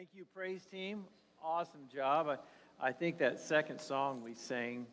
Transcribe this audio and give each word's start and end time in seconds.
Thank 0.00 0.14
you, 0.16 0.24
praise 0.34 0.64
team. 0.64 1.04
Awesome 1.44 1.82
job. 1.94 2.26
I, 2.26 2.88
I 2.88 2.90
think 2.90 3.18
that 3.18 3.38
second 3.38 3.78
song 3.78 4.22
we 4.24 4.32
sang 4.32 4.86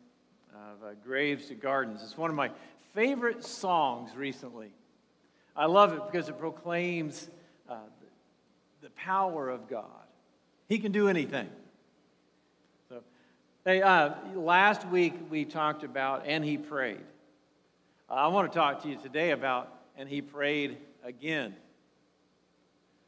of 0.52 0.86
uh, 0.86 0.90
Graves 1.02 1.46
to 1.46 1.54
Gardens 1.54 2.02
is 2.02 2.18
one 2.18 2.28
of 2.28 2.36
my 2.36 2.50
favorite 2.92 3.42
songs 3.42 4.14
recently. 4.14 4.70
I 5.56 5.64
love 5.64 5.94
it 5.94 6.02
because 6.12 6.28
it 6.28 6.38
proclaims 6.38 7.30
uh, 7.70 7.76
the, 8.82 8.90
power 8.90 9.48
of 9.48 9.66
God. 9.66 9.86
He 10.68 10.78
can 10.78 10.92
do 10.92 11.08
anything. 11.08 11.48
So, 12.90 13.00
hey, 13.64 13.80
uh, 13.80 14.10
last 14.34 14.86
week 14.88 15.14
we 15.30 15.46
talked 15.46 15.84
about 15.84 16.26
and 16.26 16.44
he 16.44 16.58
prayed. 16.58 17.00
I 18.10 18.26
want 18.26 18.52
to 18.52 18.58
talk 18.58 18.82
to 18.82 18.90
you 18.90 18.96
today 18.96 19.30
about 19.30 19.72
and 19.96 20.06
he 20.06 20.20
prayed 20.20 20.76
again. 21.02 21.54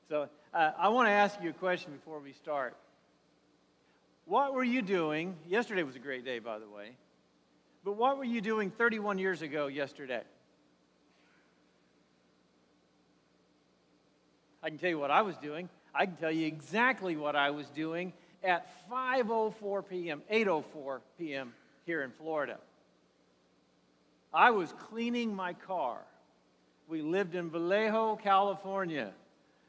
So 0.09 0.31
uh, 0.53 0.73
I 0.79 0.89
want 0.89 1.07
to 1.07 1.13
ask 1.13 1.41
you 1.43 1.51
a 1.51 1.55
question 1.55 1.93
before 1.93 2.19
we 2.19 2.33
start. 2.33 2.77
What 4.25 4.53
were 4.53 4.65
you 4.65 4.83
doing? 4.83 5.37
Yesterday 5.49 5.83
was 5.83 5.97
a 5.97 6.01
great 6.01 6.25
day, 6.25 6.39
by 6.39 6.59
the 6.59 6.69
way. 6.69 6.97
But 7.85 7.93
what 7.93 8.19
were 8.19 8.25
you 8.25 8.41
doing 8.41 8.71
31 8.71 9.19
years 9.19 9.43
ago 9.43 9.69
yesterday? 9.69 10.23
I 14.63 14.69
can 14.69 14.79
tell 14.79 14.91
you 14.91 14.99
what 14.99 15.11
I 15.11 15.23
was 15.23 15.37
doing. 15.39 15.69
I 15.95 16.07
can 16.07 16.17
tell 16.17 16.31
you 16.31 16.47
exactly 16.47 17.17
what 17.17 17.35
I 17.35 17.51
was 17.51 17.67
doing 17.71 18.13
at 18.43 18.67
5:04 18.91 19.89
p.m., 19.89 20.23
8:04 20.31 21.01
p.m. 21.19 21.55
here 21.87 22.03
in 22.03 22.11
Florida. 22.11 22.59
I 24.33 24.51
was 24.51 24.73
cleaning 24.91 25.35
my 25.35 25.55
car. 25.55 25.99
We 26.89 27.03
lived 27.03 27.35
in 27.35 27.51
Vallejo, 27.51 28.17
California 28.17 29.13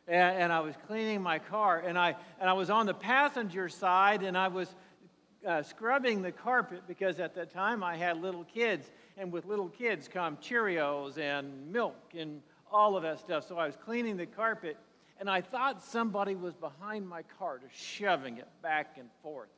and, 0.08 0.38
and 0.44 0.54
I 0.54 0.60
was 0.62 0.76
cleaning 0.88 1.22
my 1.22 1.40
car, 1.40 1.80
and 1.80 1.98
I, 1.98 2.16
and 2.40 2.50
I 2.50 2.54
was 2.54 2.70
on 2.70 2.86
the 2.86 2.94
passenger 2.94 3.70
side, 3.70 4.24
and 4.24 4.38
I 4.38 4.48
was 4.48 4.74
uh, 5.48 5.64
scrubbing 5.64 6.22
the 6.22 6.32
carpet 6.32 6.84
because 6.88 7.20
at 7.20 7.36
that 7.36 7.52
time 7.52 7.84
I 7.84 7.96
had 7.98 8.22
little 8.22 8.44
kids, 8.44 8.92
and 9.18 9.32
with 9.32 9.46
little 9.46 9.70
kids 9.70 10.08
come 10.08 10.38
Cheerios 10.38 11.18
and 11.18 11.72
milk 11.72 12.14
and 12.18 12.42
all 12.72 12.96
of 12.96 13.04
that 13.04 13.20
stuff. 13.20 13.48
So 13.48 13.58
I 13.58 13.66
was 13.66 13.76
cleaning 13.76 14.18
the 14.18 14.26
carpet, 14.26 14.78
and 15.20 15.30
I 15.30 15.42
thought 15.42 15.84
somebody 15.84 16.36
was 16.36 16.56
behind 16.56 17.08
my 17.08 17.24
car, 17.38 17.60
just 17.60 17.76
shoving 17.76 18.38
it 18.38 18.48
back 18.62 18.98
and 18.98 19.10
forth. 19.22 19.50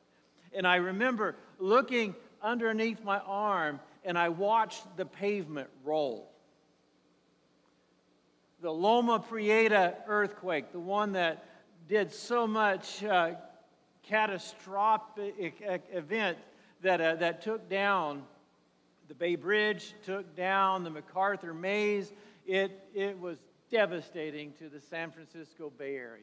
And 0.52 0.66
I 0.66 0.76
remember 0.76 1.36
looking 1.58 2.14
underneath 2.42 3.02
my 3.02 3.18
arm, 3.20 3.80
and 4.04 4.18
I 4.18 4.28
watched 4.28 4.96
the 4.96 5.06
pavement 5.06 5.68
roll 5.84 6.33
the 8.64 8.72
Loma 8.72 9.20
Prieta 9.20 9.94
earthquake, 10.06 10.72
the 10.72 10.80
one 10.80 11.12
that 11.12 11.44
did 11.86 12.10
so 12.10 12.46
much 12.46 13.04
uh, 13.04 13.32
catastrophic 14.02 15.60
event 15.92 16.38
that, 16.80 16.98
uh, 16.98 17.14
that 17.16 17.42
took 17.42 17.68
down 17.68 18.22
the 19.08 19.14
Bay 19.14 19.36
Bridge, 19.36 19.92
took 20.06 20.34
down 20.34 20.82
the 20.82 20.88
MacArthur 20.88 21.52
Maze. 21.52 22.10
It, 22.46 22.88
it 22.94 23.20
was 23.20 23.36
devastating 23.70 24.54
to 24.58 24.70
the 24.70 24.80
San 24.80 25.10
Francisco 25.10 25.70
Bay 25.76 25.96
Area. 25.96 26.22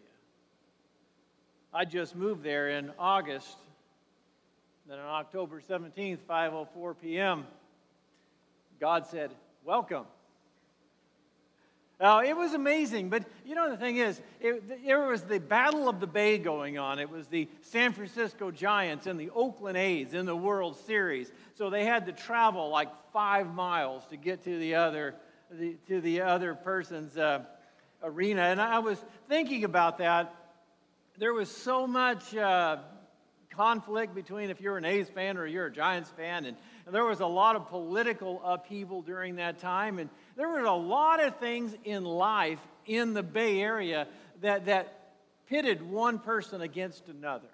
I 1.72 1.86
just 1.86 2.16
moved 2.16 2.42
there 2.42 2.70
in 2.70 2.92
August. 2.98 3.56
Then 4.88 4.98
on 4.98 5.06
October 5.06 5.62
17th, 5.62 6.18
5:04 6.28 6.96
p.m., 7.00 7.46
God 8.80 9.06
said, 9.06 9.30
"Welcome." 9.64 10.06
Now, 12.02 12.24
it 12.24 12.36
was 12.36 12.54
amazing, 12.54 13.10
but 13.10 13.26
you 13.46 13.54
know 13.54 13.70
the 13.70 13.78
thing 13.78 13.98
is, 13.98 14.20
it, 14.40 14.84
there 14.84 15.08
was 15.08 15.22
the 15.22 15.40
Battle 15.40 15.88
of 15.88 16.00
the 16.00 16.08
Bay 16.08 16.40
going 16.40 16.80
on. 16.80 16.98
It 16.98 17.12
was 17.12 17.28
the 17.28 17.48
San 17.62 17.94
Francisco 17.94 18.50
Giants 18.50 19.06
and 19.06 19.20
the 19.20 19.30
Oakland 19.30 19.78
A's 19.78 20.16
in 20.16 20.26
the 20.26 20.36
World 20.36 20.78
Series. 20.88 21.32
So 21.54 21.70
they 21.70 21.86
had 21.86 22.08
to 22.08 22.12
travel 22.12 22.70
like 22.70 22.90
five 23.14 23.54
miles 23.54 24.04
to 24.08 24.18
get 24.18 24.44
to 24.46 24.58
the 24.58 24.74
other, 24.74 25.14
the, 25.52 25.76
to 25.90 26.02
the 26.02 26.22
other 26.22 26.56
person's 26.56 27.18
uh, 27.18 27.44
arena. 28.02 28.42
And 28.42 28.60
I 28.60 28.80
was 28.80 28.98
thinking 29.30 29.64
about 29.64 30.00
that. 30.00 30.34
There 31.20 31.34
was 31.34 31.52
so 31.52 31.86
much 31.86 32.36
uh, 32.36 32.78
conflict 33.52 34.16
between 34.16 34.50
if 34.50 34.62
you're 34.62 34.78
an 34.78 34.86
A's 34.86 35.10
fan 35.10 35.38
or 35.38 35.46
you're 35.46 35.68
a 35.68 35.72
Giants 35.72 36.10
fan, 36.10 36.46
and, 36.46 36.58
and 36.86 36.96
there 36.96 37.06
was 37.06 37.20
a 37.20 37.26
lot 37.26 37.56
of 37.56 37.68
political 37.68 38.42
upheaval 38.44 39.02
during 39.02 39.36
that 39.36 39.60
time. 39.60 40.00
And 40.00 40.10
there 40.36 40.50
were 40.50 40.66
a 40.66 40.76
lot 40.76 41.22
of 41.22 41.38
things 41.38 41.76
in 41.84 42.04
life 42.04 42.60
in 42.86 43.14
the 43.14 43.24
Bay 43.24 43.62
Area 43.62 44.08
that, 44.42 44.66
that 44.66 45.14
pitted 45.48 45.82
one 45.82 46.20
person 46.20 46.62
against 46.62 47.08
another. 47.08 47.50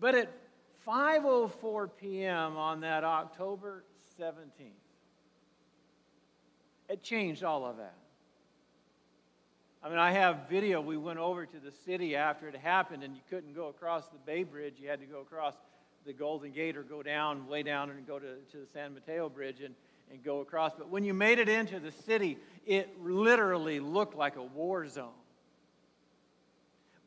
But 0.00 0.14
at 0.14 0.30
5:04 0.86 1.90
p.m. 2.00 2.56
on 2.56 2.80
that 2.80 3.04
October 3.04 3.84
17th, 4.20 4.70
it 6.88 7.02
changed 7.02 7.44
all 7.44 7.64
of 7.64 7.78
that. 7.78 7.94
I 9.86 9.88
mean, 9.88 9.98
I 9.98 10.10
have 10.10 10.48
video. 10.50 10.80
We 10.80 10.96
went 10.96 11.20
over 11.20 11.46
to 11.46 11.60
the 11.60 11.70
city 11.70 12.16
after 12.16 12.48
it 12.48 12.56
happened, 12.56 13.04
and 13.04 13.14
you 13.14 13.22
couldn't 13.30 13.54
go 13.54 13.68
across 13.68 14.08
the 14.08 14.18
Bay 14.26 14.42
Bridge. 14.42 14.74
You 14.80 14.88
had 14.88 14.98
to 14.98 15.06
go 15.06 15.20
across 15.20 15.54
the 16.04 16.12
Golden 16.12 16.50
Gate 16.50 16.76
or 16.76 16.82
go 16.82 17.04
down, 17.04 17.46
way 17.46 17.62
down, 17.62 17.90
and 17.90 18.04
go 18.04 18.18
to, 18.18 18.34
to 18.50 18.56
the 18.56 18.66
San 18.72 18.94
Mateo 18.94 19.28
Bridge. 19.28 19.60
And 19.60 19.76
and 20.10 20.22
go 20.22 20.40
across. 20.40 20.72
But 20.76 20.88
when 20.88 21.04
you 21.04 21.14
made 21.14 21.38
it 21.38 21.48
into 21.48 21.80
the 21.80 21.90
city, 21.90 22.38
it 22.64 23.00
literally 23.02 23.80
looked 23.80 24.16
like 24.16 24.36
a 24.36 24.42
war 24.42 24.86
zone. 24.86 25.10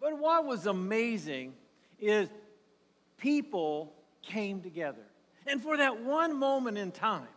But 0.01 0.17
what 0.17 0.45
was 0.45 0.65
amazing 0.65 1.53
is 1.99 2.29
people 3.17 3.93
came 4.21 4.61
together. 4.61 5.05
And 5.47 5.61
for 5.61 5.77
that 5.77 6.01
one 6.01 6.37
moment 6.37 6.77
in 6.77 6.91
time, 6.91 7.27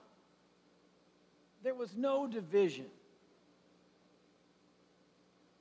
there 1.62 1.74
was 1.74 1.94
no 1.96 2.26
division. 2.26 2.86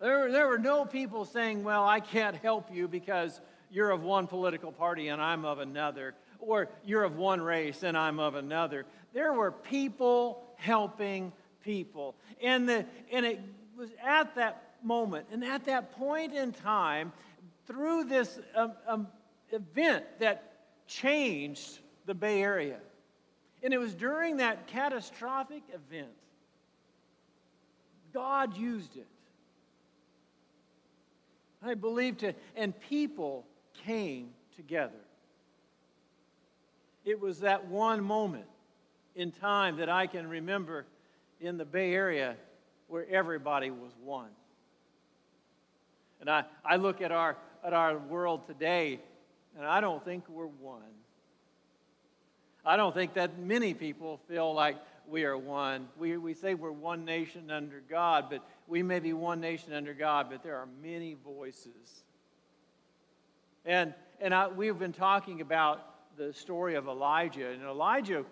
There, 0.01 0.31
there 0.31 0.47
were 0.47 0.57
no 0.57 0.85
people 0.85 1.25
saying, 1.25 1.63
Well, 1.63 1.85
I 1.85 1.99
can't 1.99 2.35
help 2.37 2.73
you 2.73 2.87
because 2.87 3.39
you're 3.69 3.91
of 3.91 4.03
one 4.03 4.27
political 4.27 4.71
party 4.71 5.07
and 5.09 5.21
I'm 5.21 5.45
of 5.45 5.59
another, 5.59 6.15
or 6.39 6.69
you're 6.83 7.03
of 7.03 7.15
one 7.15 7.39
race 7.39 7.83
and 7.83 7.97
I'm 7.97 8.19
of 8.19 8.35
another 8.35 8.85
there 9.13 9.33
were 9.33 9.51
people 9.51 10.43
helping 10.55 11.31
people. 11.63 12.15
And, 12.41 12.67
the, 12.67 12.85
and 13.11 13.25
it 13.25 13.41
was 13.77 13.89
at 14.03 14.35
that 14.35 14.63
moment 14.83 15.27
and 15.31 15.43
at 15.43 15.65
that 15.65 15.91
point 15.97 16.33
in 16.33 16.51
time, 16.51 17.11
through 17.67 18.05
this 18.05 18.39
um, 18.55 18.73
um, 18.87 19.07
event 19.51 20.05
that 20.19 20.51
changed 20.87 21.79
the 22.05 22.13
Bay 22.13 22.41
Area. 22.41 22.79
And 23.63 23.73
it 23.73 23.77
was 23.77 23.93
during 23.93 24.37
that 24.37 24.67
catastrophic 24.67 25.63
event, 25.73 26.09
God 28.13 28.57
used 28.57 28.97
it. 28.97 29.07
I 31.63 31.75
believe 31.75 32.17
to, 32.19 32.33
and 32.55 32.79
people 32.89 33.45
came 33.85 34.29
together. 34.55 34.93
It 37.05 37.19
was 37.19 37.39
that 37.41 37.67
one 37.67 38.03
moment 38.03 38.45
in 39.15 39.31
time 39.31 39.77
that 39.77 39.89
I 39.89 40.07
can 40.07 40.27
remember 40.27 40.85
in 41.39 41.57
the 41.57 41.65
Bay 41.65 41.93
Area 41.93 42.35
where 42.87 43.05
everybody 43.09 43.71
was 43.71 43.91
one. 44.03 44.29
And 46.19 46.29
I, 46.29 46.45
I 46.63 46.75
look 46.75 47.01
at 47.01 47.11
our, 47.11 47.37
at 47.63 47.73
our 47.73 47.97
world 47.97 48.45
today, 48.45 48.99
and 49.57 49.65
I 49.65 49.81
don't 49.81 50.03
think 50.05 50.23
we're 50.29 50.45
one. 50.45 50.81
I 52.63 52.77
don't 52.77 52.93
think 52.93 53.15
that 53.15 53.39
many 53.39 53.73
people 53.73 54.19
feel 54.27 54.53
like 54.53 54.77
we 55.07 55.25
are 55.25 55.37
one. 55.37 55.87
We, 55.97 56.17
we 56.17 56.35
say 56.35 56.53
we're 56.53 56.71
one 56.71 57.05
nation 57.05 57.49
under 57.49 57.81
God, 57.89 58.27
but 58.29 58.43
we 58.71 58.81
may 58.81 58.99
be 58.99 59.11
one 59.11 59.41
nation 59.41 59.73
under 59.73 59.93
God, 59.93 60.27
but 60.29 60.43
there 60.43 60.55
are 60.55 60.67
many 60.81 61.13
voices. 61.25 62.05
And, 63.65 63.93
and 64.21 64.33
I, 64.33 64.47
we've 64.47 64.79
been 64.79 64.93
talking 64.93 65.41
about 65.41 65.85
the 66.15 66.31
story 66.31 66.75
of 66.75 66.87
Elijah. 66.87 67.49
And 67.49 67.63
Elijah 67.63 68.23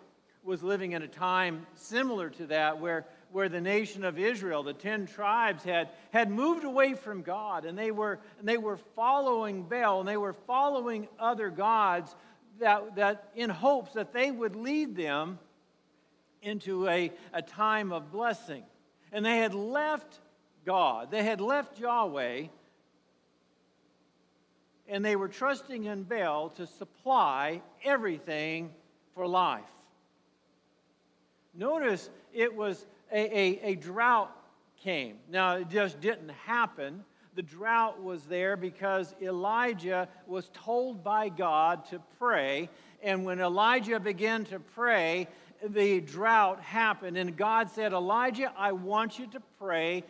was 0.41 0.63
living 0.63 0.94
in 0.94 1.01
a 1.01 1.09
time 1.09 1.68
similar 1.75 2.30
to 2.30 2.45
that 2.47 2.80
where, 2.80 3.06
where 3.33 3.50
the 3.50 3.59
nation 3.59 4.06
of 4.06 4.18
Israel, 4.18 4.63
the 4.63 4.71
10 4.71 5.07
tribes, 5.07 5.65
had, 5.65 5.89
had 6.12 6.31
moved 6.31 6.63
away 6.63 6.94
from 6.94 7.21
God 7.21 7.65
and 7.65 7.77
they, 7.77 7.92
were, 7.92 8.18
and 8.39 8.47
they 8.47 8.57
were 8.57 8.77
following 8.95 9.63
Baal 9.63 10.00
and 10.00 10.07
they 10.07 10.15
were 10.15 10.31
following 10.47 11.09
other 11.19 11.50
gods 11.50 12.15
that, 12.62 12.95
that 12.95 13.30
in 13.35 13.50
hopes 13.50 13.92
that 13.95 14.13
they 14.13 14.31
would 14.31 14.56
lead 14.56 14.95
them 14.95 15.38
into 16.42 16.88
a, 16.88 17.12
a 17.33 17.42
time 17.42 17.92
of 17.92 18.09
blessing. 18.09 18.63
And 19.12 19.25
they 19.25 19.39
had 19.39 19.53
left 19.53 20.21
God, 20.69 21.10
they 21.10 21.24
had 21.24 21.42
left 21.42 21.80
Yahweh, 21.80 22.44
and 24.88 25.04
they 25.04 25.16
were 25.16 25.27
trusting 25.27 25.86
in 25.86 26.04
Baal 26.04 26.50
to 26.51 26.68
supply 26.68 27.63
everything 27.83 28.69
for 29.16 29.25
life. 29.25 29.63
Notice 31.56 32.12
it 32.31 32.56
was 32.56 32.86
a, 33.12 33.19
a, 33.19 33.60
a 33.71 33.75
drought 33.77 34.30
came. 34.83 35.16
Now, 35.27 35.56
it 35.56 35.69
just 35.69 36.00
didn't 36.01 36.30
happen, 36.30 37.04
The 37.39 37.44
drought 37.44 38.04
was 38.04 38.25
there 38.25 38.57
because 38.57 39.16
Elijah 39.21 40.10
was 40.27 40.50
told 40.54 41.04
by 41.04 41.30
God 41.30 41.86
to 41.86 42.01
pray. 42.18 42.69
And 43.01 43.24
when 43.24 43.39
Elijah 43.39 44.00
began 44.00 44.44
to 44.45 44.60
pray, 44.60 45.30
the 45.63 46.01
drought 46.01 46.60
happened. 46.60 47.18
And 47.18 47.38
God 47.38 47.69
said, 47.69 47.94
Elijah, 47.94 48.51
I 48.57 48.74
want 48.74 49.19
you 49.19 49.27
to 49.27 49.39
pray 49.57 50.04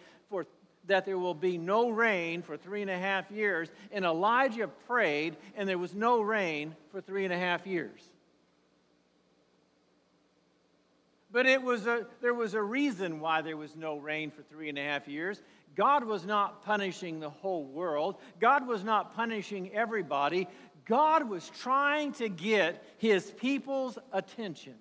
that 0.90 1.06
there 1.06 1.18
will 1.18 1.34
be 1.34 1.58
no 1.58 1.90
rain 1.90 2.42
for 2.42 2.58
three 2.58 2.82
and 2.82 2.92
a 2.92 2.98
half 2.98 3.32
years. 3.32 3.70
And 3.92 4.06
Elijah 4.06 4.68
prayed, 4.68 5.38
and 5.56 5.68
there 5.68 5.78
was 5.78 5.96
no 5.96 6.22
rain 6.22 6.76
for 6.92 7.02
three 7.02 7.24
and 7.24 7.34
a 7.34 7.38
half 7.38 7.66
years. 7.66 8.02
But 11.32 11.46
it 11.46 11.62
was 11.62 11.88
a, 11.88 12.06
there 12.22 12.34
was 12.34 12.54
a 12.56 12.62
reason 12.62 13.20
why 13.20 13.42
there 13.42 13.58
was 13.58 13.76
no 13.76 13.98
rain 13.98 14.32
for 14.32 14.42
three 14.42 14.70
and 14.70 14.78
a 14.78 14.84
half 14.84 15.08
years. 15.08 15.42
God 15.76 16.04
was 16.04 16.26
not 16.26 16.66
punishing 16.66 17.20
the 17.20 17.30
whole 17.30 17.64
world, 17.64 18.16
God 18.40 18.68
was 18.68 18.84
not 18.84 19.16
punishing 19.16 19.72
everybody. 19.74 20.48
God 20.86 21.30
was 21.30 21.52
trying 21.62 22.14
to 22.14 22.30
get 22.30 22.84
his 22.98 23.30
people's 23.30 24.00
attention. 24.12 24.74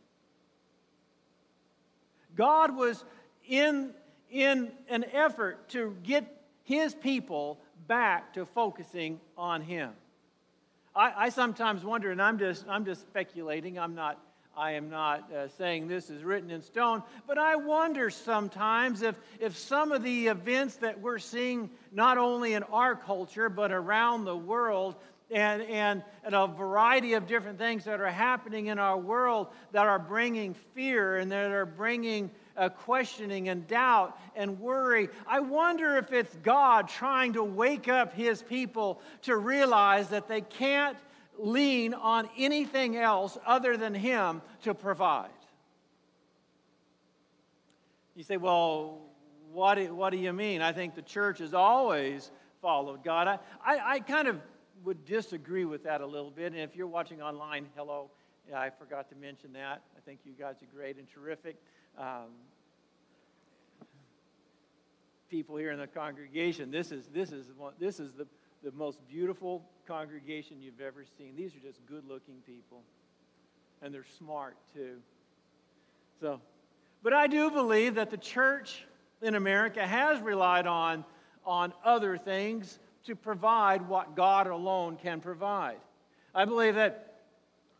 God 2.34 2.74
was 2.74 3.04
in, 3.46 3.90
in 4.30 4.70
an 4.88 5.04
effort 5.12 5.68
to 5.70 5.96
get 6.02 6.24
his 6.64 6.94
people 6.94 7.58
back 7.86 8.34
to 8.34 8.44
focusing 8.44 9.20
on 9.36 9.62
him. 9.62 9.90
I, 10.94 11.12
I 11.16 11.28
sometimes 11.28 11.84
wonder, 11.84 12.10
and 12.10 12.20
I'm 12.20 12.38
just, 12.38 12.66
I'm 12.68 12.84
just 12.84 13.02
speculating, 13.02 13.78
I'm 13.78 13.94
not 13.94 14.18
I 14.58 14.72
am 14.72 14.90
not 14.90 15.32
uh, 15.32 15.46
saying 15.46 15.86
this 15.86 16.10
is 16.10 16.24
written 16.24 16.50
in 16.50 16.62
stone, 16.62 17.04
but 17.28 17.38
I 17.38 17.54
wonder 17.54 18.10
sometimes 18.10 19.02
if, 19.02 19.14
if 19.38 19.56
some 19.56 19.92
of 19.92 20.02
the 20.02 20.26
events 20.26 20.74
that 20.76 21.00
we're 21.00 21.20
seeing, 21.20 21.70
not 21.92 22.18
only 22.18 22.54
in 22.54 22.64
our 22.64 22.96
culture, 22.96 23.48
but 23.48 23.70
around 23.70 24.24
the 24.24 24.36
world, 24.36 24.96
and, 25.30 25.62
and, 25.62 26.02
and 26.24 26.34
a 26.34 26.48
variety 26.48 27.12
of 27.12 27.28
different 27.28 27.58
things 27.58 27.84
that 27.84 28.00
are 28.00 28.10
happening 28.10 28.66
in 28.66 28.80
our 28.80 28.98
world 28.98 29.48
that 29.70 29.86
are 29.86 29.98
bringing 29.98 30.54
fear 30.74 31.18
and 31.18 31.30
that 31.30 31.52
are 31.52 31.66
bringing 31.66 32.28
uh, 32.58 32.68
questioning 32.68 33.48
and 33.48 33.66
doubt 33.66 34.18
and 34.36 34.60
worry. 34.60 35.08
I 35.26 35.40
wonder 35.40 35.96
if 35.96 36.12
it's 36.12 36.34
God 36.42 36.88
trying 36.88 37.34
to 37.34 37.44
wake 37.44 37.88
up 37.88 38.12
his 38.12 38.42
people 38.42 39.00
to 39.22 39.36
realize 39.36 40.08
that 40.08 40.28
they 40.28 40.40
can't 40.42 40.98
lean 41.38 41.94
on 41.94 42.28
anything 42.36 42.96
else 42.96 43.38
other 43.46 43.76
than 43.76 43.94
Him 43.94 44.42
to 44.62 44.74
provide. 44.74 45.30
You 48.14 48.24
say, 48.24 48.36
well, 48.36 48.98
what 49.52 49.76
do, 49.76 49.94
what 49.94 50.10
do 50.10 50.16
you 50.16 50.32
mean? 50.32 50.60
I 50.60 50.72
think 50.72 50.94
the 50.94 51.02
church 51.02 51.38
has 51.38 51.54
always 51.54 52.30
followed 52.60 53.04
God. 53.04 53.28
I, 53.28 53.38
I, 53.64 53.92
I 53.94 54.00
kind 54.00 54.26
of 54.26 54.40
would 54.84 55.04
disagree 55.04 55.64
with 55.64 55.84
that 55.84 56.00
a 56.00 56.06
little 56.06 56.30
bit. 56.30 56.52
And 56.52 56.60
if 56.60 56.74
you're 56.74 56.88
watching 56.88 57.22
online, 57.22 57.66
hello. 57.76 58.10
Yeah, 58.50 58.60
I 58.60 58.70
forgot 58.70 59.08
to 59.10 59.16
mention 59.16 59.52
that. 59.52 59.82
I 59.96 60.00
think 60.04 60.20
you 60.24 60.32
guys 60.38 60.56
are 60.62 60.74
great 60.74 60.96
and 60.96 61.06
terrific. 61.08 61.56
Um, 61.96 62.26
people 65.30 65.56
here 65.56 65.70
in 65.70 65.78
the 65.78 65.86
congregation, 65.86 66.70
this 66.70 66.90
is, 66.90 67.06
this 67.12 67.32
is, 67.32 67.46
this 67.78 68.00
is 68.00 68.12
the, 68.12 68.26
the 68.62 68.72
most 68.72 68.98
beautiful 69.08 69.62
congregation 69.86 70.60
you've 70.60 70.80
ever 70.80 71.04
seen. 71.16 71.34
These 71.36 71.54
are 71.54 71.60
just 71.60 71.84
good 71.86 72.04
looking 72.08 72.36
people. 72.46 72.82
And 73.82 73.94
they're 73.94 74.04
smart 74.18 74.56
too. 74.74 74.96
So, 76.20 76.40
but 77.02 77.12
I 77.12 77.26
do 77.26 77.50
believe 77.50 77.94
that 77.94 78.10
the 78.10 78.16
church 78.16 78.84
in 79.22 79.34
America 79.34 79.86
has 79.86 80.20
relied 80.20 80.66
on, 80.66 81.04
on 81.44 81.72
other 81.84 82.16
things 82.16 82.78
to 83.04 83.14
provide 83.14 83.88
what 83.88 84.16
God 84.16 84.46
alone 84.46 84.96
can 84.96 85.20
provide. 85.20 85.78
I 86.34 86.44
believe 86.44 86.74
that 86.74 87.20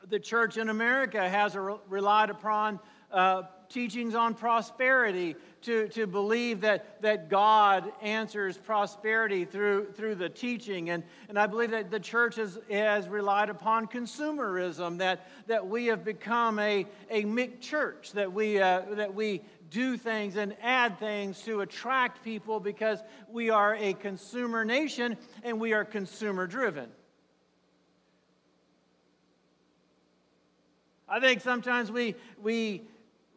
the 0.08 0.18
church 0.18 0.56
in 0.56 0.68
America 0.68 1.28
has 1.28 1.56
relied 1.88 2.30
upon 2.30 2.78
uh, 3.12 3.42
teachings 3.68 4.14
on 4.14 4.34
prosperity 4.34 5.36
to, 5.62 5.88
to 5.88 6.06
believe 6.06 6.60
that, 6.60 7.02
that 7.02 7.28
God 7.28 7.92
answers 8.00 8.56
prosperity 8.56 9.44
through, 9.44 9.92
through 9.92 10.14
the 10.14 10.28
teaching. 10.28 10.90
And, 10.90 11.02
and 11.28 11.38
I 11.38 11.46
believe 11.46 11.72
that 11.72 11.90
the 11.90 12.00
church 12.00 12.36
has, 12.36 12.58
has 12.70 13.08
relied 13.08 13.50
upon 13.50 13.86
consumerism, 13.88 14.98
that, 14.98 15.28
that 15.46 15.66
we 15.66 15.86
have 15.86 16.04
become 16.04 16.58
a, 16.58 16.86
a 17.10 17.24
mixed 17.24 17.60
church, 17.60 18.12
that 18.12 18.32
we, 18.32 18.60
uh, 18.60 18.82
that 18.92 19.14
we 19.14 19.42
do 19.70 19.96
things 19.96 20.36
and 20.36 20.56
add 20.62 20.98
things 20.98 21.42
to 21.42 21.60
attract 21.60 22.24
people 22.24 22.60
because 22.60 23.02
we 23.30 23.50
are 23.50 23.74
a 23.76 23.92
consumer 23.94 24.64
nation 24.64 25.16
and 25.42 25.60
we 25.60 25.72
are 25.72 25.84
consumer 25.84 26.46
driven. 26.46 26.88
I 31.08 31.20
think 31.20 31.40
sometimes 31.40 31.90
we, 31.90 32.14
we 32.42 32.82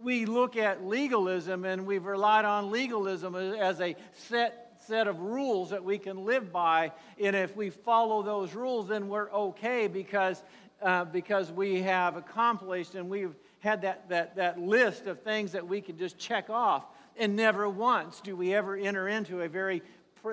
we 0.03 0.25
look 0.25 0.57
at 0.57 0.85
legalism 0.85 1.65
and 1.65 1.85
we've 1.85 2.05
relied 2.05 2.45
on 2.45 2.71
legalism 2.71 3.35
as 3.35 3.79
a 3.81 3.95
set 4.13 4.67
set 4.87 5.07
of 5.07 5.19
rules 5.19 5.69
that 5.69 5.83
we 5.83 5.97
can 5.97 6.25
live 6.25 6.51
by. 6.51 6.91
And 7.21 7.35
if 7.35 7.55
we 7.55 7.69
follow 7.69 8.23
those 8.23 8.53
rules, 8.53 8.87
then 8.87 9.09
we're 9.09 9.31
okay 9.31 9.87
because, 9.87 10.41
uh, 10.81 11.05
because 11.05 11.51
we 11.51 11.81
have 11.83 12.17
accomplished 12.17 12.95
and 12.95 13.09
we've 13.09 13.35
had 13.59 13.83
that, 13.83 14.09
that, 14.09 14.35
that 14.37 14.59
list 14.59 15.05
of 15.05 15.21
things 15.21 15.51
that 15.51 15.67
we 15.67 15.81
can 15.81 15.97
just 15.97 16.17
check 16.17 16.49
off. 16.49 16.83
And 17.17 17.35
never 17.35 17.69
once 17.69 18.21
do 18.21 18.35
we 18.35 18.53
ever 18.55 18.75
enter 18.75 19.07
into 19.07 19.41
a 19.41 19.47
very 19.47 19.83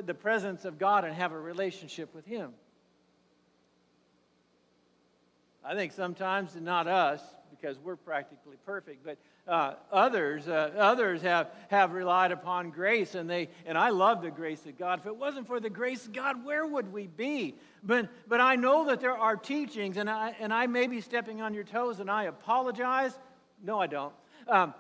the 0.05 0.15
presence 0.15 0.65
of 0.65 0.79
God 0.79 1.05
and 1.05 1.15
have 1.15 1.33
a 1.33 1.39
relationship 1.39 2.15
with 2.15 2.27
Him. 2.27 2.53
I 5.65 5.75
think 5.75 5.93
sometimes, 5.93 6.55
not 6.57 6.87
us, 6.87 7.23
because 7.61 7.79
we're 7.79 7.97
practically 7.97 8.57
perfect, 8.65 9.05
but 9.05 9.19
uh, 9.47 9.75
others, 9.91 10.49
uh, 10.49 10.71
others 10.77 11.23
have, 11.23 11.51
have 11.69 11.93
relied 11.93 12.33
upon 12.33 12.71
grace, 12.71 13.15
and, 13.15 13.29
they, 13.29 13.49
and 13.67 13.79
I 13.79 13.91
love 13.91 14.23
the 14.23 14.31
grace 14.31 14.65
of 14.67 14.79
God. 14.79 15.01
If 15.01 15.07
it 15.07 15.17
wasn't 15.17 15.47
for 15.47 15.61
the 15.61 15.71
grace 15.71 16.07
of 16.07 16.13
God, 16.13 16.45
where 16.45 16.67
would 16.67 16.93
we 16.93 17.07
be? 17.07 17.55
But, 17.83 18.09
but 18.29 18.41
I 18.41 18.57
know 18.57 18.87
that 18.87 19.01
there 19.01 19.17
are 19.17 19.37
teachings, 19.37 19.97
and 19.97 20.09
I, 20.11 20.35
and 20.41 20.53
I 20.53 20.67
may 20.67 20.87
be 20.87 21.01
stepping 21.01 21.41
on 21.41 21.55
your 21.55 21.65
toes, 21.65 22.01
and 22.01 22.11
I 22.11 22.25
apologize. 22.25 23.19
No, 23.63 23.81
I 23.81 23.87
don't. 23.87 24.13
Um, 24.47 24.75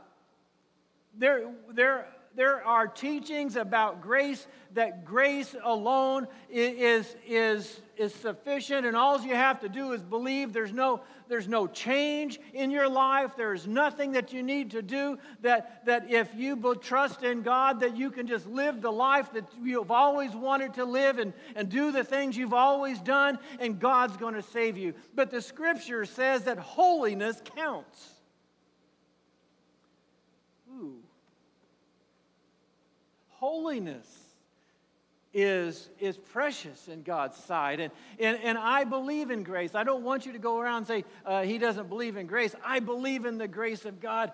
there, 1.16 1.50
there, 1.72 2.06
there 2.34 2.64
are 2.64 2.86
teachings 2.86 3.56
about 3.56 4.00
grace 4.00 4.46
that 4.74 5.04
grace 5.04 5.56
alone 5.64 6.28
is, 6.50 7.16
is, 7.26 7.80
is 7.96 8.14
sufficient, 8.14 8.86
and 8.86 8.96
all 8.96 9.20
you 9.20 9.34
have 9.34 9.60
to 9.60 9.68
do 9.68 9.92
is 9.92 10.02
believe. 10.02 10.52
There's 10.52 10.72
no, 10.72 11.00
there's 11.28 11.48
no 11.48 11.66
change 11.66 12.38
in 12.52 12.70
your 12.70 12.88
life. 12.88 13.32
There's 13.36 13.66
nothing 13.66 14.12
that 14.12 14.32
you 14.32 14.42
need 14.42 14.70
to 14.72 14.82
do. 14.82 15.18
That, 15.40 15.84
that 15.86 16.10
if 16.10 16.34
you 16.34 16.74
trust 16.80 17.22
in 17.22 17.42
God, 17.42 17.80
that 17.80 17.96
you 17.96 18.10
can 18.10 18.26
just 18.26 18.46
live 18.46 18.82
the 18.82 18.92
life 18.92 19.32
that 19.32 19.44
you've 19.60 19.90
always 19.90 20.32
wanted 20.32 20.74
to 20.74 20.84
live 20.84 21.18
and, 21.18 21.32
and 21.56 21.68
do 21.68 21.90
the 21.90 22.04
things 22.04 22.36
you've 22.36 22.54
always 22.54 23.00
done, 23.00 23.38
and 23.58 23.80
God's 23.80 24.16
going 24.16 24.34
to 24.34 24.42
save 24.42 24.76
you. 24.76 24.94
But 25.14 25.30
the 25.30 25.42
scripture 25.42 26.04
says 26.04 26.44
that 26.44 26.58
holiness 26.58 27.42
counts. 27.56 28.17
Holiness 33.38 34.06
is, 35.32 35.88
is 36.00 36.16
precious 36.16 36.88
in 36.88 37.02
God's 37.02 37.36
sight. 37.36 37.80
And, 37.80 37.92
and, 38.18 38.38
and 38.42 38.58
I 38.58 38.84
believe 38.84 39.30
in 39.30 39.42
grace. 39.42 39.74
I 39.74 39.84
don't 39.84 40.02
want 40.02 40.26
you 40.26 40.32
to 40.32 40.38
go 40.38 40.58
around 40.58 40.78
and 40.78 40.86
say, 40.86 41.04
uh, 41.24 41.42
He 41.42 41.58
doesn't 41.58 41.88
believe 41.88 42.16
in 42.16 42.26
grace. 42.26 42.54
I 42.64 42.80
believe 42.80 43.24
in 43.24 43.38
the 43.38 43.48
grace 43.48 43.84
of 43.84 44.00
God, 44.00 44.32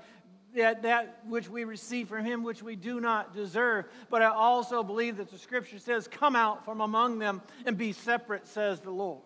that, 0.54 0.82
that 0.82 1.20
which 1.26 1.48
we 1.48 1.64
receive 1.64 2.08
from 2.08 2.24
Him, 2.24 2.42
which 2.42 2.62
we 2.62 2.76
do 2.76 3.00
not 3.00 3.34
deserve. 3.34 3.86
But 4.08 4.22
I 4.22 4.26
also 4.26 4.82
believe 4.82 5.18
that 5.18 5.30
the 5.30 5.38
Scripture 5.38 5.78
says, 5.78 6.08
Come 6.08 6.36
out 6.36 6.64
from 6.64 6.80
among 6.80 7.18
them 7.18 7.42
and 7.66 7.76
be 7.76 7.92
separate, 7.92 8.46
says 8.46 8.80
the 8.80 8.90
Lord. 8.90 9.22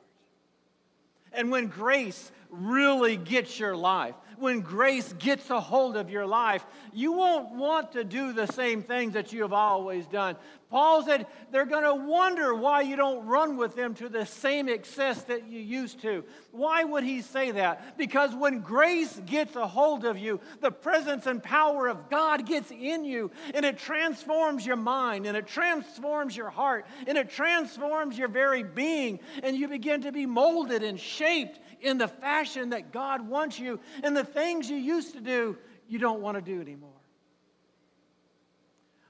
And 1.32 1.50
when 1.50 1.66
grace 1.66 2.32
really 2.50 3.16
gets 3.16 3.58
your 3.60 3.76
life, 3.76 4.14
when 4.40 4.60
grace 4.60 5.12
gets 5.18 5.50
a 5.50 5.60
hold 5.60 5.96
of 5.96 6.10
your 6.10 6.26
life, 6.26 6.64
you 6.92 7.12
won't 7.12 7.54
want 7.54 7.92
to 7.92 8.04
do 8.04 8.32
the 8.32 8.46
same 8.46 8.82
things 8.82 9.14
that 9.14 9.32
you 9.32 9.42
have 9.42 9.52
always 9.52 10.06
done. 10.06 10.36
Paul 10.70 11.02
said 11.02 11.26
they're 11.50 11.64
going 11.64 11.84
to 11.84 11.94
wonder 11.94 12.54
why 12.54 12.82
you 12.82 12.96
don't 12.96 13.26
run 13.26 13.56
with 13.56 13.74
them 13.74 13.94
to 13.94 14.08
the 14.08 14.26
same 14.26 14.68
excess 14.68 15.22
that 15.22 15.48
you 15.48 15.60
used 15.60 16.02
to. 16.02 16.24
Why 16.52 16.84
would 16.84 17.04
he 17.04 17.22
say 17.22 17.52
that? 17.52 17.96
Because 17.96 18.34
when 18.34 18.60
grace 18.60 19.18
gets 19.24 19.56
a 19.56 19.66
hold 19.66 20.04
of 20.04 20.18
you, 20.18 20.40
the 20.60 20.70
presence 20.70 21.26
and 21.26 21.42
power 21.42 21.88
of 21.88 22.10
God 22.10 22.44
gets 22.44 22.70
in 22.70 23.04
you, 23.04 23.30
and 23.54 23.64
it 23.64 23.78
transforms 23.78 24.66
your 24.66 24.76
mind, 24.76 25.26
and 25.26 25.36
it 25.36 25.46
transforms 25.46 26.36
your 26.36 26.50
heart, 26.50 26.84
and 27.06 27.16
it 27.16 27.30
transforms 27.30 28.18
your 28.18 28.28
very 28.28 28.62
being, 28.62 29.20
and 29.42 29.56
you 29.56 29.68
begin 29.68 30.02
to 30.02 30.12
be 30.12 30.26
molded 30.26 30.82
and 30.82 31.00
shaped 31.00 31.60
in 31.80 31.98
the 31.98 32.08
fashion 32.08 32.70
that 32.70 32.92
God 32.92 33.28
wants 33.28 33.58
you, 33.58 33.80
and 34.02 34.16
the 34.16 34.24
things 34.24 34.68
you 34.68 34.76
used 34.76 35.14
to 35.14 35.20
do, 35.20 35.56
you 35.88 35.98
don't 35.98 36.20
want 36.20 36.36
to 36.36 36.42
do 36.42 36.60
anymore. 36.60 36.90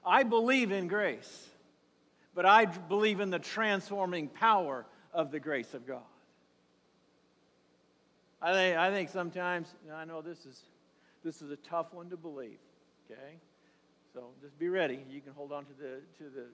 I 0.05 0.23
believe 0.23 0.71
in 0.71 0.87
grace. 0.87 1.49
but 2.39 2.45
I 2.45 2.65
believe 2.65 3.19
in 3.19 3.31
the 3.31 3.39
transforming 3.39 4.29
power 4.29 4.85
of 5.13 5.29
the 5.29 5.41
grace 5.41 5.73
of 5.73 5.85
God. 5.85 5.99
I 8.41 8.53
think, 8.53 8.77
I 8.77 8.91
think 8.91 9.09
sometimes, 9.09 9.67
I 9.93 10.05
know 10.05 10.21
this 10.21 10.45
is, 10.45 10.61
this 11.21 11.41
is 11.41 11.51
a 11.51 11.57
tough 11.57 11.93
one 11.93 12.09
to 12.11 12.15
believe, 12.15 12.59
okay? 13.05 13.35
So 14.13 14.27
just 14.41 14.57
be 14.57 14.69
ready. 14.69 14.99
You 15.09 15.19
can 15.19 15.33
hold 15.33 15.51
on 15.51 15.65
to 15.65 15.73
the, 15.77 15.99
to 16.23 16.29
the 16.33 16.45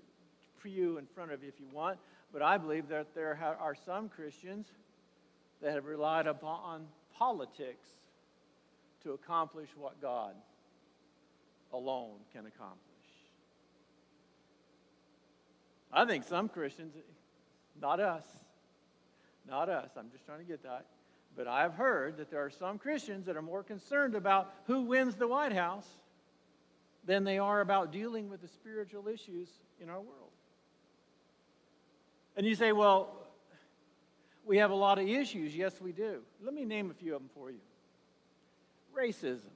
pew 0.63 0.98
in 0.98 1.05
front 1.05 1.31
of 1.31 1.43
you 1.43 1.50
if 1.50 1.60
you 1.60 1.67
want. 1.72 2.00
But 2.34 2.41
I 2.41 2.57
believe 2.57 2.88
that 2.88 3.13
there 3.13 3.38
are 3.60 3.75
some 3.86 4.10
Christians 4.10 4.65
that 5.65 5.74
have 5.74 5.86
relied 5.86 6.27
upon 6.27 6.86
politics 7.17 7.88
to 9.01 9.13
accomplish 9.13 9.67
what 9.75 10.00
God 10.00 10.36
alone 11.74 12.19
can 12.31 12.45
accomplish. 12.45 12.77
I 15.91 16.05
think 16.05 16.24
some 16.25 16.50
Christians, 16.50 16.93
not 17.81 18.00
us, 18.00 18.25
not 19.50 19.67
us, 19.67 19.89
I'm 19.98 20.12
just 20.12 20.24
trying 20.27 20.38
to 20.38 20.45
get 20.45 20.62
that, 20.62 20.86
but 21.36 21.48
I've 21.48 21.74
heard 21.74 22.17
that 22.17 22.29
there 22.29 22.45
are 22.45 22.51
some 22.51 22.77
Christians 22.77 23.25
that 23.25 23.36
are 23.36 23.41
more 23.41 23.63
concerned 23.63 24.13
about 24.13 24.53
who 24.67 24.81
wins 24.81 25.15
the 25.15 25.27
White 25.27 25.53
House 25.53 25.88
than 27.07 27.24
they 27.24 27.39
are 27.39 27.62
about 27.62 27.91
dealing 27.91 28.29
with 28.29 28.39
the 28.39 28.50
spiritual 28.50 29.07
issues 29.07 29.48
in 29.81 29.89
our 29.89 30.00
world. 30.00 30.29
And 32.38 32.45
you 32.45 32.53
say, 32.53 32.72
well, 32.72 33.25
we 34.46 34.58
have 34.58 34.72
a 34.72 34.75
lot 34.75 35.00
of 35.00 35.08
issues. 35.08 35.56
Yes, 35.56 35.82
we 35.82 35.92
do. 35.92 36.22
Let 36.44 36.54
me 36.54 36.66
name 36.66 36.92
a 36.92 36.94
few 36.94 37.16
of 37.16 37.22
them 37.22 37.30
for 37.34 37.50
you. 37.50 37.60
Racism. 38.96 39.50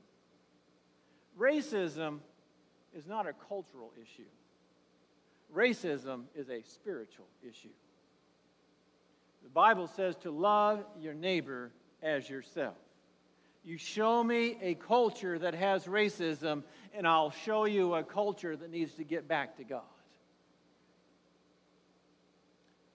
Racism 1.38 2.20
is 2.96 3.06
not 3.06 3.28
a 3.28 3.34
cultural 3.48 3.94
issue, 4.02 4.28
racism 5.56 6.24
is 6.36 6.50
a 6.50 6.62
spiritual 6.64 7.28
issue. 7.48 7.70
The 9.44 9.50
Bible 9.50 9.88
says 9.88 10.16
to 10.18 10.32
love 10.32 10.84
your 11.00 11.14
neighbor 11.14 11.72
as 12.04 12.30
yourself. 12.30 12.76
You 13.64 13.78
show 13.78 14.24
me 14.24 14.58
a 14.62 14.76
culture 14.76 15.40
that 15.40 15.54
has 15.54 15.86
racism, 15.86 16.64
and 16.94 17.08
I'll 17.08 17.32
show 17.32 17.66
you 17.66 17.94
a 17.94 18.04
culture 18.04 18.56
that 18.56 18.70
needs 18.70 18.94
to 18.96 19.04
get 19.04 19.28
back 19.28 19.58
to 19.58 19.64
God. 19.64 19.82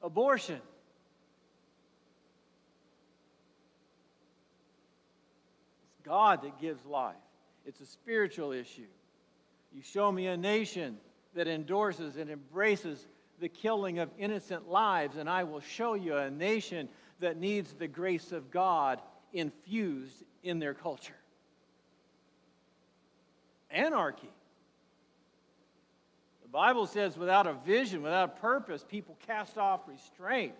Abortion. 0.02 0.60
God 6.04 6.42
that 6.42 6.60
gives 6.60 6.84
life, 6.84 7.14
it's 7.66 7.80
a 7.80 7.86
spiritual 7.86 8.52
issue. 8.52 8.86
You 9.72 9.82
show 9.82 10.12
me 10.12 10.26
a 10.28 10.36
nation 10.36 10.98
that 11.34 11.48
endorses 11.48 12.16
and 12.16 12.30
embraces 12.30 13.06
the 13.40 13.48
killing 13.48 13.98
of 13.98 14.10
innocent 14.18 14.68
lives, 14.70 15.16
and 15.16 15.28
I 15.28 15.44
will 15.44 15.60
show 15.60 15.94
you 15.94 16.16
a 16.16 16.30
nation 16.30 16.88
that 17.20 17.38
needs 17.38 17.72
the 17.72 17.88
grace 17.88 18.32
of 18.32 18.50
God 18.50 19.00
infused 19.32 20.22
in 20.42 20.58
their 20.58 20.74
culture. 20.74 21.16
Anarchy. 23.70 24.30
The 26.42 26.48
Bible 26.48 26.86
says 26.86 27.16
without 27.16 27.48
a 27.48 27.54
vision, 27.54 28.02
without 28.02 28.36
a 28.36 28.40
purpose, 28.40 28.84
people 28.88 29.16
cast 29.26 29.58
off 29.58 29.80
restraint. 29.88 30.54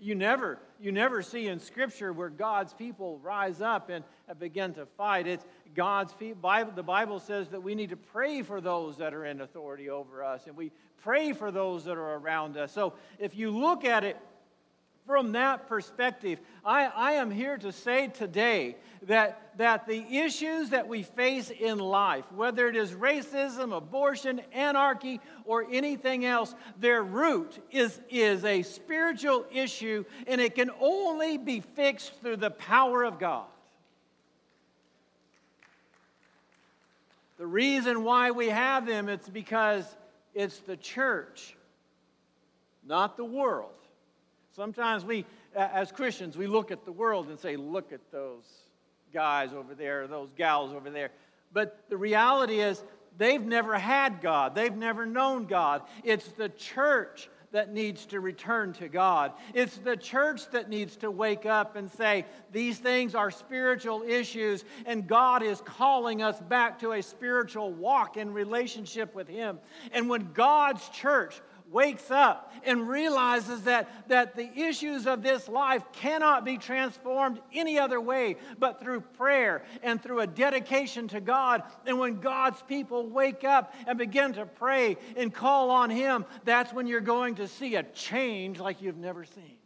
You 0.00 0.14
never, 0.14 0.58
you 0.80 0.92
never 0.92 1.20
see 1.20 1.48
in 1.48 1.60
Scripture 1.60 2.12
where 2.12 2.30
God's 2.30 2.72
people 2.72 3.18
rise 3.22 3.60
up 3.60 3.90
and 3.90 4.02
begin 4.38 4.72
to 4.74 4.86
fight. 4.86 5.26
It's 5.26 5.44
God's. 5.74 6.14
Bible, 6.40 6.72
the 6.74 6.82
Bible 6.82 7.20
says 7.20 7.48
that 7.50 7.62
we 7.62 7.74
need 7.74 7.90
to 7.90 7.96
pray 7.96 8.40
for 8.42 8.62
those 8.62 8.96
that 8.96 9.12
are 9.12 9.26
in 9.26 9.42
authority 9.42 9.90
over 9.90 10.24
us, 10.24 10.46
and 10.46 10.56
we 10.56 10.72
pray 11.02 11.32
for 11.32 11.50
those 11.50 11.84
that 11.84 11.98
are 11.98 12.14
around 12.16 12.56
us. 12.56 12.72
So 12.72 12.94
if 13.18 13.36
you 13.36 13.50
look 13.50 13.84
at 13.84 14.04
it 14.04 14.16
from 15.10 15.32
that 15.32 15.66
perspective, 15.66 16.38
I, 16.64 16.84
I 16.86 17.12
am 17.14 17.32
here 17.32 17.58
to 17.58 17.72
say 17.72 18.06
today 18.06 18.76
that, 19.08 19.50
that 19.56 19.88
the 19.88 20.18
issues 20.18 20.70
that 20.70 20.86
we 20.86 21.02
face 21.02 21.50
in 21.50 21.80
life, 21.80 22.24
whether 22.30 22.68
it 22.68 22.76
is 22.76 22.92
racism, 22.92 23.76
abortion, 23.76 24.40
anarchy, 24.52 25.20
or 25.44 25.66
anything 25.68 26.24
else, 26.24 26.54
their 26.78 27.02
root 27.02 27.58
is, 27.72 28.00
is 28.08 28.44
a 28.44 28.62
spiritual 28.62 29.46
issue, 29.52 30.04
and 30.28 30.40
it 30.40 30.54
can 30.54 30.70
only 30.80 31.38
be 31.38 31.58
fixed 31.58 32.12
through 32.22 32.36
the 32.36 32.52
power 32.52 33.02
of 33.02 33.18
God. 33.18 33.48
The 37.36 37.48
reason 37.48 38.04
why 38.04 38.30
we 38.30 38.48
have 38.50 38.86
them, 38.86 39.08
it's 39.08 39.28
because 39.28 39.84
it's 40.36 40.60
the 40.60 40.76
church, 40.76 41.56
not 42.86 43.16
the 43.16 43.24
world. 43.24 43.72
Sometimes 44.60 45.06
we, 45.06 45.24
as 45.56 45.90
Christians, 45.90 46.36
we 46.36 46.46
look 46.46 46.70
at 46.70 46.84
the 46.84 46.92
world 46.92 47.28
and 47.28 47.40
say, 47.40 47.56
look 47.56 47.94
at 47.94 48.00
those 48.12 48.44
guys 49.10 49.54
over 49.54 49.74
there, 49.74 50.02
or 50.02 50.06
those 50.06 50.28
gals 50.36 50.74
over 50.74 50.90
there. 50.90 51.12
But 51.50 51.84
the 51.88 51.96
reality 51.96 52.60
is, 52.60 52.84
they've 53.16 53.40
never 53.40 53.78
had 53.78 54.20
God, 54.20 54.54
they've 54.54 54.76
never 54.76 55.06
known 55.06 55.46
God. 55.46 55.80
It's 56.04 56.28
the 56.32 56.50
church 56.50 57.30
that 57.52 57.72
needs 57.72 58.04
to 58.06 58.20
return 58.20 58.74
to 58.74 58.88
God. 58.88 59.32
It's 59.54 59.78
the 59.78 59.96
church 59.96 60.50
that 60.50 60.68
needs 60.68 60.94
to 60.98 61.10
wake 61.10 61.46
up 61.46 61.76
and 61.76 61.90
say, 61.90 62.26
These 62.52 62.80
things 62.80 63.14
are 63.14 63.30
spiritual 63.30 64.02
issues, 64.02 64.66
and 64.84 65.06
God 65.06 65.42
is 65.42 65.62
calling 65.62 66.22
us 66.22 66.38
back 66.38 66.78
to 66.80 66.92
a 66.92 67.02
spiritual 67.02 67.72
walk 67.72 68.18
in 68.18 68.34
relationship 68.34 69.14
with 69.14 69.26
Him. 69.26 69.58
And 69.92 70.10
when 70.10 70.32
God's 70.34 70.86
church 70.90 71.40
wakes 71.70 72.10
up 72.10 72.52
and 72.64 72.88
realizes 72.88 73.62
that, 73.62 73.88
that 74.08 74.34
the 74.34 74.50
issues 74.58 75.06
of 75.06 75.22
this 75.22 75.48
life 75.48 75.82
cannot 75.92 76.44
be 76.44 76.58
transformed 76.58 77.40
any 77.54 77.78
other 77.78 78.00
way 78.00 78.36
but 78.58 78.80
through 78.80 79.00
prayer 79.00 79.62
and 79.82 80.02
through 80.02 80.20
a 80.20 80.26
dedication 80.26 81.08
to 81.08 81.20
God. 81.20 81.62
And 81.86 81.98
when 81.98 82.20
God's 82.20 82.60
people 82.62 83.08
wake 83.08 83.44
up 83.44 83.72
and 83.86 83.98
begin 83.98 84.32
to 84.34 84.46
pray 84.46 84.96
and 85.16 85.32
call 85.32 85.70
on 85.70 85.90
Him, 85.90 86.24
that's 86.44 86.72
when 86.72 86.86
you're 86.86 87.00
going 87.00 87.36
to 87.36 87.48
see 87.48 87.76
a 87.76 87.82
change 87.82 88.58
like 88.58 88.82
you've 88.82 88.96
never 88.96 89.24
seen. 89.24 89.56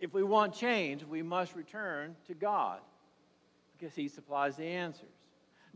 If 0.00 0.12
we 0.12 0.22
want 0.22 0.54
change, 0.54 1.04
we 1.04 1.22
must 1.22 1.54
return 1.54 2.16
to 2.26 2.34
God 2.34 2.80
because 3.78 3.94
He 3.94 4.08
supplies 4.08 4.56
the 4.56 4.66
answers. 4.66 5.13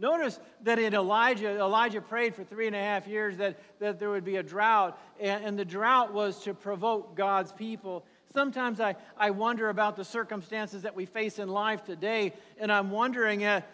Notice 0.00 0.38
that 0.62 0.78
in 0.78 0.95
Elijah, 0.95 1.59
Elijah 1.59 2.00
prayed 2.00 2.37
for 2.37 2.45
three 2.45 2.69
and 2.69 2.76
a 2.76 2.81
half 2.81 3.09
years 3.09 3.37
that, 3.38 3.59
that 3.81 3.99
there 3.99 4.11
would 4.11 4.25
be 4.25 4.37
a 4.37 4.45
drought, 4.45 4.97
and, 5.19 5.45
and 5.45 5.59
the 5.59 5.64
drought 5.64 6.14
was 6.14 6.38
to 6.45 6.55
provoke 6.55 7.17
God's 7.17 7.50
people. 7.50 8.05
Sometimes 8.33 8.78
I, 8.78 8.95
I 9.17 9.31
wonder 9.31 9.71
about 9.71 9.97
the 9.97 10.05
circumstances 10.05 10.83
that 10.83 10.95
we 10.95 11.05
face 11.05 11.40
in 11.40 11.49
life 11.49 11.85
today, 11.85 12.33
and 12.61 12.71
I'm 12.71 12.93
wondering 12.93 13.40
if, 13.40 13.64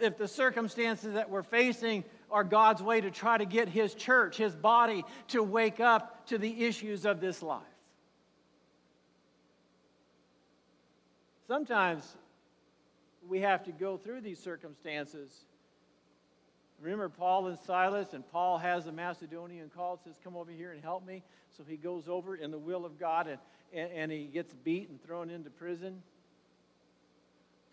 if 0.00 0.18
the 0.18 0.26
circumstances 0.26 1.14
that 1.14 1.30
we're 1.30 1.44
facing 1.44 2.02
are 2.28 2.42
God's 2.42 2.82
way 2.82 3.00
to 3.00 3.12
try 3.12 3.38
to 3.38 3.44
get 3.44 3.68
His 3.68 3.94
church, 3.94 4.36
His 4.36 4.56
body, 4.56 5.04
to 5.28 5.44
wake 5.44 5.78
up 5.78 6.26
to 6.26 6.38
the 6.38 6.64
issues 6.64 7.06
of 7.06 7.20
this 7.20 7.40
life. 7.40 7.62
Sometimes 11.46 12.16
we 13.28 13.40
have 13.40 13.62
to 13.64 13.72
go 13.72 13.96
through 13.96 14.22
these 14.22 14.40
circumstances 14.40 15.44
Remember 16.80 17.08
Paul 17.08 17.48
and 17.48 17.58
Silas, 17.58 18.12
and 18.12 18.26
Paul 18.30 18.58
has 18.58 18.86
a 18.86 18.92
Macedonian 18.92 19.70
call, 19.74 19.98
says, 20.04 20.14
Come 20.22 20.36
over 20.36 20.50
here 20.50 20.72
and 20.72 20.82
help 20.82 21.04
me. 21.04 21.22
So 21.56 21.64
he 21.66 21.76
goes 21.76 22.08
over 22.08 22.36
in 22.36 22.50
the 22.50 22.58
will 22.58 22.84
of 22.84 22.98
God 22.98 23.26
and, 23.26 23.38
and, 23.72 23.90
and 23.92 24.12
he 24.12 24.24
gets 24.26 24.54
beat 24.64 24.88
and 24.88 25.02
thrown 25.02 25.30
into 25.30 25.50
prison. 25.50 26.02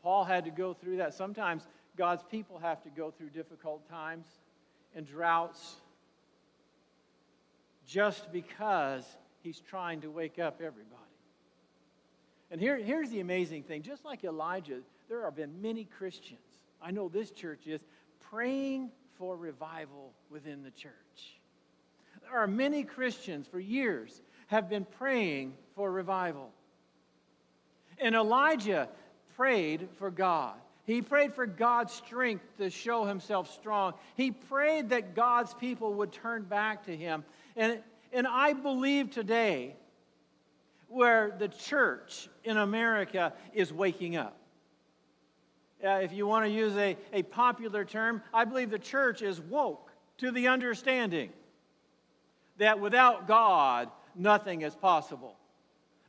Paul 0.02 0.24
had 0.24 0.46
to 0.46 0.52
go 0.52 0.74
through 0.74 0.98
that. 0.98 1.14
Sometimes 1.14 1.68
God's 1.98 2.24
people 2.24 2.60
have 2.60 2.82
to 2.84 2.90
go 2.90 3.12
through 3.12 3.30
difficult 3.30 3.88
times 3.90 4.26
and 4.96 5.06
droughts 5.06 5.76
just 7.88 8.32
because 8.32 9.06
he's 9.42 9.60
trying 9.60 10.02
to 10.02 10.10
wake 10.10 10.40
up 10.40 10.62
everybody. 10.62 11.02
And 12.52 12.60
here, 12.62 12.78
here's 12.78 13.10
the 13.10 13.20
amazing 13.20 13.64
thing 13.64 13.82
just 13.82 14.06
like 14.06 14.24
Elijah, 14.24 14.80
there 15.10 15.24
have 15.26 15.36
been 15.36 15.62
many 15.62 15.86
Christians. 15.86 16.40
I 16.82 16.92
know 16.92 17.10
this 17.10 17.32
church 17.32 17.68
is 17.68 17.82
praying 18.30 18.92
for 19.18 19.36
revival 19.36 20.12
within 20.30 20.64
the 20.64 20.72
church. 20.72 20.92
There 22.22 22.38
are 22.38 22.48
many 22.48 22.84
Christians 22.84 23.48
for 23.48 23.60
years 23.60 24.22
have 24.48 24.70
been 24.70 24.86
praying 24.86 25.54
for 25.76 25.92
revival. 25.92 26.52
And 27.98 28.16
Elijah 28.16 28.90
prayed 29.36 29.88
for 29.98 30.12
God. 30.12 30.56
He 30.86 31.02
prayed 31.02 31.34
for 31.34 31.48
God's 31.48 31.94
strength 31.94 32.44
to 32.58 32.70
show 32.70 33.06
himself 33.06 33.52
strong. 33.54 33.94
He 34.16 34.32
prayed 34.32 34.90
that 34.90 35.16
God's 35.16 35.54
people 35.56 35.94
would 35.96 36.12
turn 36.12 36.44
back 36.44 36.86
to 36.86 36.96
him. 36.96 37.24
And, 37.56 37.80
and 38.14 38.28
I 38.28 38.54
believe 38.54 39.10
today 39.10 39.76
where 40.88 41.36
the 41.40 41.48
church 41.48 42.30
in 42.44 42.58
America 42.58 43.34
is 43.54 43.74
waking 43.74 44.16
up 44.16 44.38
uh, 45.86 46.00
if 46.02 46.12
you 46.12 46.28
want 46.28 46.46
to 46.46 46.52
use 46.52 46.76
a, 46.78 46.98
a 47.14 47.24
popular 47.24 47.86
term, 47.86 48.22
I 48.34 48.46
believe 48.46 48.70
the 48.70 48.80
church 48.80 49.22
is 49.22 49.40
woke 49.40 49.92
to 50.18 50.32
the 50.32 50.48
understanding 50.48 51.32
that 52.58 52.80
without 52.80 53.28
God, 53.28 53.90
nothing 54.16 54.62
is 54.62 54.76
possible. 54.76 55.36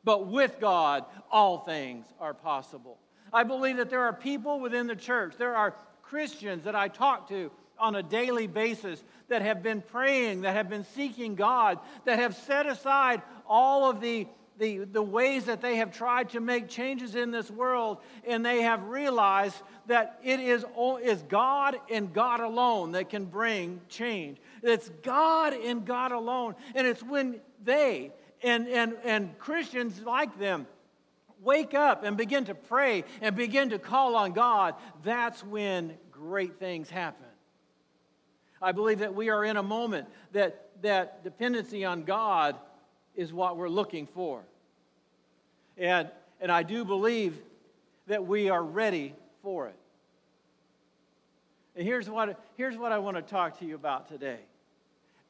But 0.04 0.28
with 0.28 0.60
God, 0.60 1.04
all 1.30 1.58
things 1.58 2.06
are 2.20 2.32
possible. 2.32 2.98
I 3.32 3.42
believe 3.42 3.78
that 3.78 3.90
there 3.90 4.02
are 4.02 4.12
people 4.12 4.60
within 4.60 4.86
the 4.86 4.96
church, 4.96 5.34
there 5.36 5.56
are 5.56 5.74
Christians 6.02 6.64
that 6.64 6.76
I 6.76 6.88
talk 6.88 7.28
to 7.30 7.50
on 7.78 7.96
a 7.96 8.02
daily 8.02 8.46
basis 8.46 9.02
that 9.28 9.42
have 9.42 9.62
been 9.62 9.82
praying, 9.82 10.42
that 10.42 10.54
have 10.54 10.68
been 10.68 10.84
seeking 10.94 11.34
God, 11.34 11.78
that 12.04 12.18
have 12.18 12.36
set 12.36 12.66
aside 12.66 13.22
all 13.46 13.90
of 13.90 14.00
the, 14.00 14.26
the, 14.58 14.78
the 14.78 15.02
ways 15.02 15.44
that 15.44 15.60
they 15.60 15.76
have 15.76 15.92
tried 15.92 16.30
to 16.30 16.40
make 16.40 16.68
changes 16.68 17.14
in 17.14 17.30
this 17.30 17.50
world, 17.50 17.98
and 18.26 18.44
they 18.44 18.62
have 18.62 18.84
realized 18.84 19.60
that 19.86 20.18
it 20.24 20.40
is, 20.40 20.64
is 21.02 21.22
God 21.22 21.76
and 21.90 22.12
God 22.12 22.40
alone 22.40 22.92
that 22.92 23.10
can 23.10 23.26
bring 23.26 23.80
change. 23.88 24.38
It's 24.62 24.88
God 25.02 25.52
and 25.52 25.84
God 25.84 26.12
alone. 26.12 26.54
And 26.74 26.86
it's 26.86 27.02
when 27.02 27.40
they 27.64 28.12
and, 28.42 28.68
and, 28.68 28.96
and 29.04 29.38
Christians 29.38 30.00
like 30.02 30.38
them 30.38 30.66
wake 31.42 31.74
up 31.74 32.04
and 32.04 32.16
begin 32.16 32.44
to 32.46 32.54
pray 32.54 33.04
and 33.20 33.36
begin 33.36 33.70
to 33.70 33.78
call 33.78 34.16
on 34.16 34.32
God, 34.32 34.74
that's 35.04 35.42
when 35.44 35.94
great 36.10 36.58
things 36.58 36.90
happen. 36.90 37.26
I 38.60 38.72
believe 38.72 39.00
that 39.00 39.14
we 39.14 39.30
are 39.30 39.44
in 39.44 39.56
a 39.56 39.62
moment 39.62 40.08
that, 40.32 40.70
that 40.82 41.22
dependency 41.24 41.84
on 41.84 42.04
God 42.04 42.56
is 43.16 43.32
what 43.32 43.56
we're 43.56 43.68
looking 43.68 44.06
for. 44.06 44.42
And, 45.76 46.08
and 46.40 46.52
I 46.52 46.62
do 46.62 46.84
believe 46.84 47.36
that 48.06 48.26
we 48.26 48.48
are 48.48 48.62
ready 48.62 49.14
for 49.42 49.66
it. 49.66 49.76
And 51.74 51.84
here's 51.84 52.08
what, 52.08 52.40
here's 52.56 52.76
what 52.76 52.92
I 52.92 52.98
want 52.98 53.16
to 53.16 53.22
talk 53.22 53.58
to 53.58 53.66
you 53.66 53.74
about 53.74 54.08
today. 54.08 54.38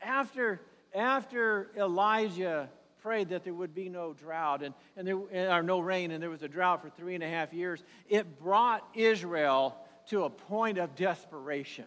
After, 0.00 0.60
after 0.94 1.68
Elijah 1.76 2.68
prayed 3.02 3.30
that 3.30 3.44
there 3.44 3.54
would 3.54 3.74
be 3.74 3.88
no 3.88 4.12
drought 4.12 4.62
and, 4.62 4.74
and 4.96 5.06
there, 5.06 5.16
or 5.52 5.62
no 5.62 5.80
rain, 5.80 6.10
and 6.10 6.22
there 6.22 6.30
was 6.30 6.42
a 6.42 6.48
drought 6.48 6.82
for 6.82 6.90
three 6.90 7.14
and 7.14 7.24
a 7.24 7.28
half 7.28 7.52
years, 7.52 7.82
it 8.08 8.40
brought 8.40 8.86
Israel 8.94 9.76
to 10.08 10.24
a 10.24 10.30
point 10.30 10.78
of 10.78 10.94
desperation. 10.94 11.84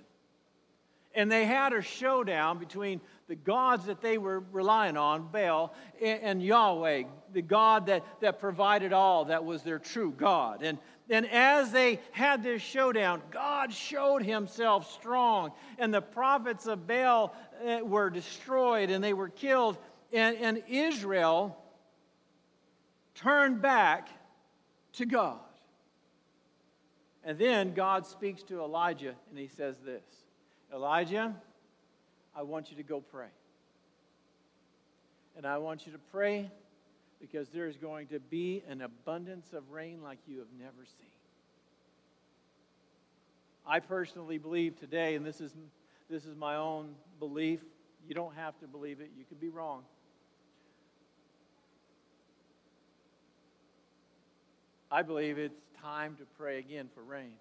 And 1.16 1.32
they 1.32 1.46
had 1.46 1.74
a 1.74 1.82
showdown 1.82 2.58
between 2.58 3.02
the 3.30 3.36
gods 3.36 3.86
that 3.86 4.02
they 4.02 4.18
were 4.18 4.40
relying 4.52 4.98
on, 4.98 5.30
Baal, 5.32 5.76
and, 6.02 6.22
and, 6.24 6.44
Yahweh, 6.44 7.04
the 7.32 7.44
God 7.44 7.86
that, 7.86 8.04
that 8.22 8.40
provided 8.40 8.92
all, 8.92 9.26
that 9.26 9.46
was 9.46 9.62
their 9.62 9.78
true 9.78 10.12
God. 10.18 10.64
And, 10.64 10.80
and 11.12 11.30
as 11.30 11.72
they 11.72 12.00
had 12.12 12.42
this 12.42 12.64
showdown, 12.64 13.22
God 13.30 13.72
showed 13.72 14.24
himself 14.24 14.92
strong. 14.92 15.52
And 15.78 15.94
the 15.94 16.02
prophets 16.02 16.66
of 16.66 16.88
Baal 16.88 17.36
uh, 17.64 17.86
were 17.86 18.10
destroyed 18.10 18.90
and 18.90 19.04
they 19.04 19.14
were 19.14 19.30
killed. 19.30 19.78
And, 20.12 20.36
and 20.38 20.64
Israel 20.68 21.56
turned 23.14 23.62
back 23.62 24.10
to 24.94 25.06
God. 25.06 25.38
And 27.24 27.38
then 27.38 27.76
God 27.76 28.08
speaks 28.08 28.42
to 28.44 28.62
Elijah 28.62 29.14
and 29.30 29.38
he 29.38 29.48
says 29.48 29.78
this 29.86 30.04
Elijah, 30.74 31.36
I 32.36 32.44
want 32.44 32.72
you 32.72 32.78
to 32.78 32.84
go 32.84 33.02
pray. 33.02 33.28
And 35.38 35.46
I 35.46 35.58
want 35.58 35.86
you 35.86 35.92
to 35.94 36.00
pray 36.12 36.50
because 37.20 37.50
there 37.50 37.68
is 37.68 37.78
going 37.78 38.08
to 38.08 38.20
be 38.20 38.64
an 38.70 38.82
abundance 38.82 39.54
of 39.54 39.70
rain 39.72 40.02
like 40.02 40.20
you 40.28 40.40
have 40.40 40.48
never 40.58 40.86
seen. 40.86 41.08
I 43.68 43.80
personally 43.80 44.38
believe 44.38 44.80
today, 44.80 45.16
and 45.16 45.26
this 45.26 45.42
is, 45.42 45.52
this 46.10 46.26
is 46.26 46.36
my 46.36 46.56
own 46.56 46.96
belief, 47.20 47.60
you 48.08 48.16
don't 48.16 48.36
have 48.36 48.58
to 48.60 48.68
believe 48.68 49.00
it, 49.02 49.12
you 49.18 49.26
could 49.26 49.40
be 49.40 49.50
wrong. 49.50 49.84
I 54.92 55.04
believe 55.04 55.38
it's 55.38 55.62
time 55.82 56.16
to 56.16 56.24
pray 56.38 56.58
again 56.58 56.90
for 56.96 57.04
rain. 57.04 57.34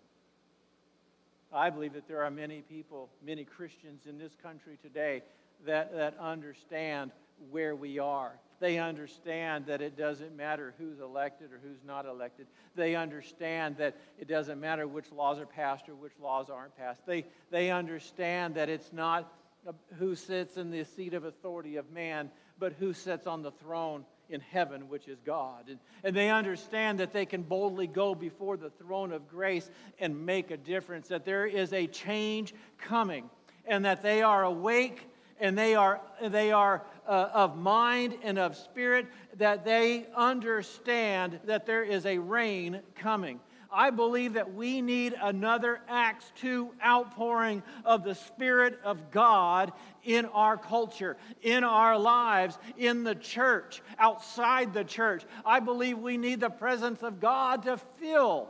I 1.53 1.71
believe 1.71 1.95
that 1.95 2.07
there 2.07 2.23
are 2.23 2.31
many 2.31 2.63
people, 2.63 3.09
many 3.25 3.45
Christians 3.45 4.07
in 4.07 4.19
this 4.19 4.33
country 4.43 4.79
today 4.83 5.23
that, 5.67 5.95
that 5.95 6.17
understand 6.19 7.11
where 7.51 7.75
we 7.75 7.99
are. 7.99 8.33
They 8.61 8.79
understand 8.79 9.67
that 9.67 9.81
it 9.81 9.97
doesn't 9.97 10.37
matter 10.37 10.75
who's 10.79 10.99
elected 10.99 11.53
or 11.53 11.61
who's 11.63 11.83
not 11.87 12.07
elected. 12.07 12.49
They 12.75 12.97
understand 12.97 13.77
that 13.77 13.97
it 14.19 14.27
doesn't 14.27 14.61
matter 14.61 14.87
which 14.89 15.13
laws 15.13 15.39
are 15.39 15.47
passed 15.47 15.89
or 15.89 15.95
which 15.95 16.13
laws 16.21 16.51
aren't 16.51 16.77
passed. 16.77 17.07
They, 17.07 17.25
they 17.51 17.71
understand 17.71 18.57
that 18.57 18.69
it's 18.69 18.93
not 18.93 19.33
uh, 19.67 19.73
who 19.99 20.17
sits 20.17 20.57
in 20.57 20.71
the 20.71 20.85
seat 20.85 21.15
of 21.15 21.25
authority 21.25 21.77
of 21.77 21.91
man, 21.93 22.31
but 22.59 22.73
who 22.73 22.93
sits 22.93 23.27
on 23.27 23.43
the 23.43 23.53
throne 23.53 24.05
in 24.29 24.41
heaven, 24.41 24.89
which 24.89 25.09
is 25.09 25.19
God. 25.25 25.69
And, 25.69 25.79
and 26.05 26.15
they 26.15 26.31
understand 26.31 26.99
that 27.01 27.13
they 27.13 27.27
can 27.27 27.43
boldly 27.43 27.87
go 27.87 28.15
before 28.15 28.57
the 28.57 28.71
throne 28.71 29.13
of 29.13 29.29
grace 29.29 29.71
and 29.99 30.27
make 30.27 30.51
a 30.51 30.57
difference, 30.57 31.09
that 31.09 31.25
there 31.25 31.47
is 31.47 31.73
a 31.73 31.87
change 31.87 32.55
coming, 32.79 33.31
and 33.67 33.85
that 33.85 34.03
they 34.03 34.23
are 34.23 34.45
awake 34.45 35.09
and 35.41 35.57
they 35.57 35.75
are, 35.75 36.01
they 36.21 36.51
are 36.51 36.83
uh, 37.07 37.29
of 37.33 37.57
mind 37.57 38.17
and 38.23 38.39
of 38.39 38.57
spirit, 38.57 39.07
that 39.37 39.65
they 39.65 40.07
understand 40.17 41.39
that 41.45 41.65
there 41.65 41.85
is 41.85 42.07
a 42.07 42.19
rain 42.19 42.81
coming. 42.97 43.41
I 43.71 43.91
believe 43.91 44.35
that 44.35 44.55
we 44.55 44.81
need 44.81 45.15
another 45.21 45.81
Acts 45.89 46.33
2 46.41 46.71
outpouring 46.85 47.63
of 47.85 48.03
the 48.03 48.15
Spirit 48.15 48.79
of 48.83 49.11
God 49.11 49.73
in 50.05 50.25
our 50.27 50.57
culture, 50.57 51.17
in 51.43 51.65
our 51.65 51.99
lives, 51.99 52.59
in 52.79 53.05
the 53.05 53.15
church, 53.15 53.83
outside 53.99 54.73
the 54.73 54.85
church. 54.85 55.25
I 55.45 55.61
believe 55.61 55.99
we 55.99 56.17
need 56.17 56.41
the 56.41 56.51
presence 56.51 57.03
of 57.03 57.21
God 57.21 57.65
to 57.65 57.77
fill 58.01 58.49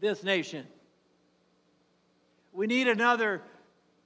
this 0.00 0.22
nation. 0.22 0.66
We 2.52 2.66
need 2.66 2.88
another 2.88 3.42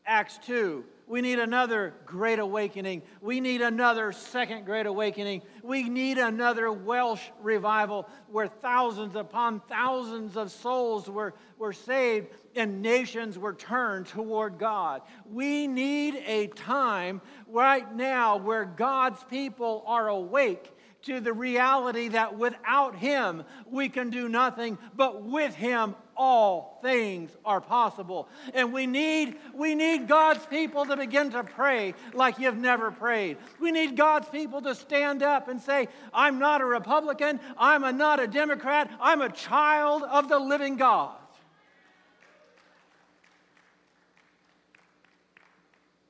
Acts 0.07 0.39
2 0.47 0.85
we 1.07 1.21
need 1.21 1.39
another 1.39 1.95
great 2.07 2.39
awakening. 2.39 3.03
We 3.21 3.41
need 3.41 3.61
another 3.61 4.13
second 4.13 4.65
great 4.65 4.87
awakening. 4.87 5.43
We 5.63 5.89
need 5.89 6.17
another 6.17 6.73
Welsh 6.73 7.23
revival 7.43 8.09
where 8.29 8.49
thousands 8.49 9.15
upon 9.15 9.61
thousands 9.69 10.37
of 10.37 10.51
souls 10.51 11.09
were, 11.09 11.35
were 11.59 11.75
saved 11.75 12.29
and 12.57 12.81
nations 12.81 13.39
were 13.39 13.53
turned 13.53 14.07
toward 14.07 14.59
God. 14.59 15.03
We 15.31 15.67
need 15.67 16.23
a 16.27 16.47
time 16.47 17.21
right 17.49 17.95
now 17.95 18.39
where 18.39 18.65
God's 18.65 19.23
people 19.25 19.85
are 19.87 20.09
awake 20.09 20.71
to 21.03 21.21
the 21.21 21.35
reality 21.35 22.09
that 22.09 22.39
without 22.39 22.97
Him 22.97 23.45
we 23.67 23.91
can 23.91 24.09
do 24.09 24.27
nothing, 24.29 24.79
but 24.97 25.23
with 25.23 25.55
Him 25.55 25.95
all 26.17 26.79
things 26.83 27.31
are 27.45 27.61
possible. 27.61 28.29
And 28.53 28.73
we 28.73 28.87
need, 28.87 29.37
we 29.55 29.75
need 29.75 30.09
God's 30.09 30.45
people 30.47 30.87
to 30.87 30.97
begin 30.97 31.31
to 31.31 31.45
pray 31.45 31.95
like 32.13 32.39
you've 32.39 32.57
never 32.57 32.91
prayed. 32.91 33.39
We 33.61 33.73
need 33.73 33.97
God's 33.97 34.29
people 34.29 34.63
to 34.63 34.75
stand 34.75 35.23
up 35.23 35.49
and 35.49 35.61
say, 35.61 35.89
I'm 36.13 36.39
not 36.39 36.61
a 36.61 36.65
Republican, 36.65 37.41
I'm 37.59 37.85
a, 37.85 37.93
not 37.93 38.21
a 38.21 38.27
Democrat, 38.27 38.91
I'm 39.01 39.23
a 39.23 39.31
child 39.31 40.03
of 40.03 40.29
the 40.29 40.39
living 40.39 40.77
God. 40.77 41.17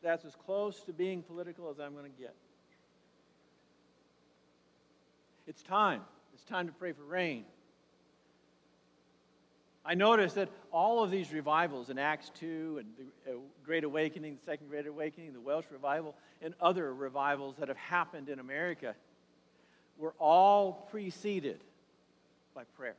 That's 0.03 0.27
as 0.27 0.35
close 0.35 0.81
to 0.83 0.93
being 0.93 1.23
political 1.23 1.71
as 1.71 1.81
I'm 1.81 1.95
going 1.95 2.05
to 2.05 2.21
get. 2.21 2.35
It's 5.47 5.63
time. 5.63 6.03
It's 6.35 6.45
time 6.45 6.67
to 6.67 6.73
pray 6.73 6.93
for 6.93 7.05
rain. 7.05 7.45
I 9.87 9.95
noticed 9.95 10.37
that 10.37 10.49
all 10.73 11.05
of 11.05 11.11
these 11.11 11.33
revivals 11.33 11.91
in 11.91 11.99
Acts 11.99 12.31
2 12.41 12.81
and 12.81 12.89
the 13.27 13.33
uh, 13.33 13.37
Great 13.65 13.85
Awakening, 13.85 14.37
the 14.37 14.51
Second 14.51 14.69
Great 14.69 14.87
Awakening, 14.87 15.35
the 15.35 15.41
Welsh 15.41 15.67
Revival, 15.71 16.15
and 16.41 16.55
other 16.61 16.95
revivals 16.95 17.57
that 17.59 17.69
have 17.69 17.77
happened 17.77 18.31
in 18.31 18.39
America 18.39 18.95
were 19.99 20.15
all 20.19 20.89
preceded 20.91 21.61
by 22.55 22.65
prayer. 22.77 22.97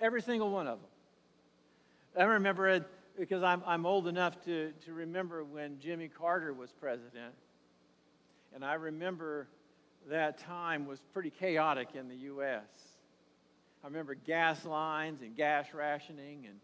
Every 0.00 0.20
single 0.22 0.50
one 0.50 0.66
of 0.66 0.80
them. 0.80 0.90
I 2.18 2.24
remember 2.24 2.68
it 2.68 2.84
because 3.18 3.42
I'm, 3.42 3.62
I'm 3.66 3.86
old 3.86 4.08
enough 4.08 4.44
to, 4.44 4.72
to 4.86 4.92
remember 4.92 5.44
when 5.44 5.78
Jimmy 5.78 6.08
Carter 6.08 6.52
was 6.52 6.72
president. 6.72 7.34
And 8.54 8.64
I 8.64 8.74
remember 8.74 9.48
that 10.08 10.38
time 10.38 10.86
was 10.86 11.00
pretty 11.12 11.30
chaotic 11.30 11.88
in 11.94 12.08
the 12.08 12.16
U.S. 12.16 12.64
I 13.86 13.88
remember 13.88 14.16
gas 14.16 14.64
lines 14.64 15.22
and 15.22 15.36
gas 15.36 15.66
rationing 15.72 16.46
and, 16.48 16.58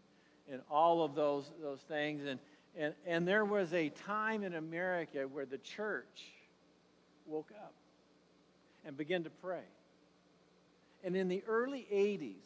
and 0.51 0.61
all 0.69 1.05
of 1.05 1.15
those, 1.15 1.49
those 1.61 1.79
things. 1.79 2.25
And, 2.27 2.37
and, 2.77 2.93
and 3.07 3.25
there 3.25 3.45
was 3.45 3.73
a 3.73 3.87
time 3.87 4.43
in 4.43 4.55
America 4.55 5.25
where 5.31 5.45
the 5.45 5.59
church 5.59 6.33
woke 7.25 7.53
up 7.63 7.73
and 8.83 8.97
began 8.97 9.23
to 9.23 9.29
pray. 9.29 9.63
And 11.05 11.15
in 11.15 11.29
the 11.29 11.41
early 11.47 11.87
80s, 11.89 12.43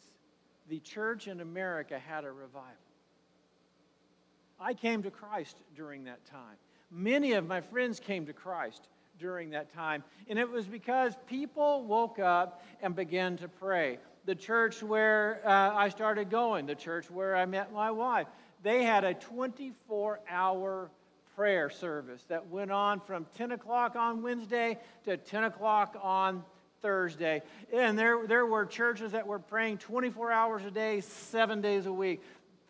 the 0.68 0.78
church 0.78 1.26
in 1.26 1.40
America 1.40 1.98
had 1.98 2.24
a 2.24 2.30
revival. 2.30 2.70
I 4.60 4.74
came 4.74 5.02
to 5.02 5.10
Christ 5.10 5.56
during 5.74 6.04
that 6.04 6.24
time. 6.24 6.56
Many 6.92 7.32
of 7.32 7.48
my 7.48 7.62
friends 7.62 7.98
came 7.98 8.26
to 8.26 8.32
Christ 8.32 8.86
during 9.18 9.50
that 9.50 9.74
time. 9.74 10.04
And 10.28 10.38
it 10.38 10.48
was 10.48 10.66
because 10.66 11.14
people 11.26 11.82
woke 11.82 12.20
up 12.20 12.62
and 12.80 12.94
began 12.94 13.36
to 13.38 13.48
pray. 13.48 13.98
The 14.28 14.34
church 14.34 14.82
where 14.82 15.40
uh, 15.42 15.74
I 15.74 15.88
started 15.88 16.28
going, 16.28 16.66
the 16.66 16.74
church 16.74 17.10
where 17.10 17.34
I 17.34 17.46
met 17.46 17.72
my 17.72 17.90
wife, 17.90 18.26
they 18.62 18.82
had 18.84 19.02
a 19.02 19.14
24 19.14 20.20
hour 20.28 20.90
prayer 21.34 21.70
service 21.70 22.22
that 22.24 22.46
went 22.48 22.70
on 22.70 23.00
from 23.00 23.24
10 23.38 23.52
o'clock 23.52 23.96
on 23.96 24.20
Wednesday 24.20 24.76
to 25.06 25.16
10 25.16 25.44
o'clock 25.44 25.96
on 26.02 26.44
Thursday. 26.82 27.40
And 27.72 27.98
there, 27.98 28.26
there 28.26 28.44
were 28.44 28.66
churches 28.66 29.12
that 29.12 29.26
were 29.26 29.38
praying 29.38 29.78
24 29.78 30.30
hours 30.30 30.62
a 30.62 30.70
day, 30.70 31.00
seven 31.00 31.62
days 31.62 31.86
a 31.86 31.92
week. 31.94 32.22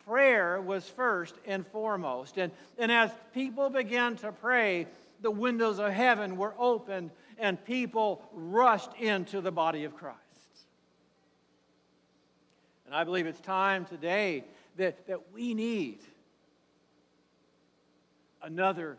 Prayer 0.05 0.61
was 0.61 0.87
first 0.87 1.35
and 1.45 1.67
foremost. 1.67 2.37
And, 2.37 2.53
and 2.77 2.89
as 2.89 3.11
people 3.33 3.69
began 3.69 4.15
to 4.15 4.31
pray, 4.31 4.87
the 5.19 5.29
windows 5.29 5.77
of 5.77 5.91
heaven 5.91 6.37
were 6.37 6.53
opened 6.57 7.11
and 7.37 7.61
people 7.65 8.21
rushed 8.31 8.93
into 8.97 9.41
the 9.41 9.51
body 9.51 9.83
of 9.83 9.97
Christ. 9.97 10.28
And 12.89 12.95
I 12.95 13.03
believe 13.03 13.27
it's 13.27 13.39
time 13.41 13.85
today 13.85 14.43
that, 14.77 15.05
that 15.05 15.31
we 15.31 15.53
need 15.53 15.99
another 18.41 18.97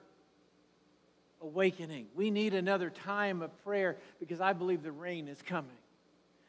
awakening. 1.43 2.07
We 2.15 2.31
need 2.31 2.55
another 2.55 2.89
time 2.89 3.43
of 3.43 3.51
prayer 3.65 3.97
because 4.21 4.41
I 4.41 4.53
believe 4.53 4.85
the 4.85 4.93
rain 4.93 5.27
is 5.27 5.43
coming. 5.43 5.77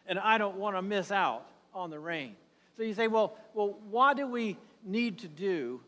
And 0.06 0.19
I 0.19 0.38
don't 0.38 0.58
want 0.58 0.75
to 0.75 0.84
miss 0.84 1.12
out 1.12 1.47
on 1.73 1.89
the 1.89 1.97
rain. 1.97 2.36
So 2.77 2.84
you 2.84 2.93
say, 2.93 3.08
well, 3.08 3.36
well, 3.56 3.75
what 3.89 4.17
do 4.17 4.27
we 4.27 4.56
need 4.86 5.17
to 5.19 5.27
do 5.27 5.82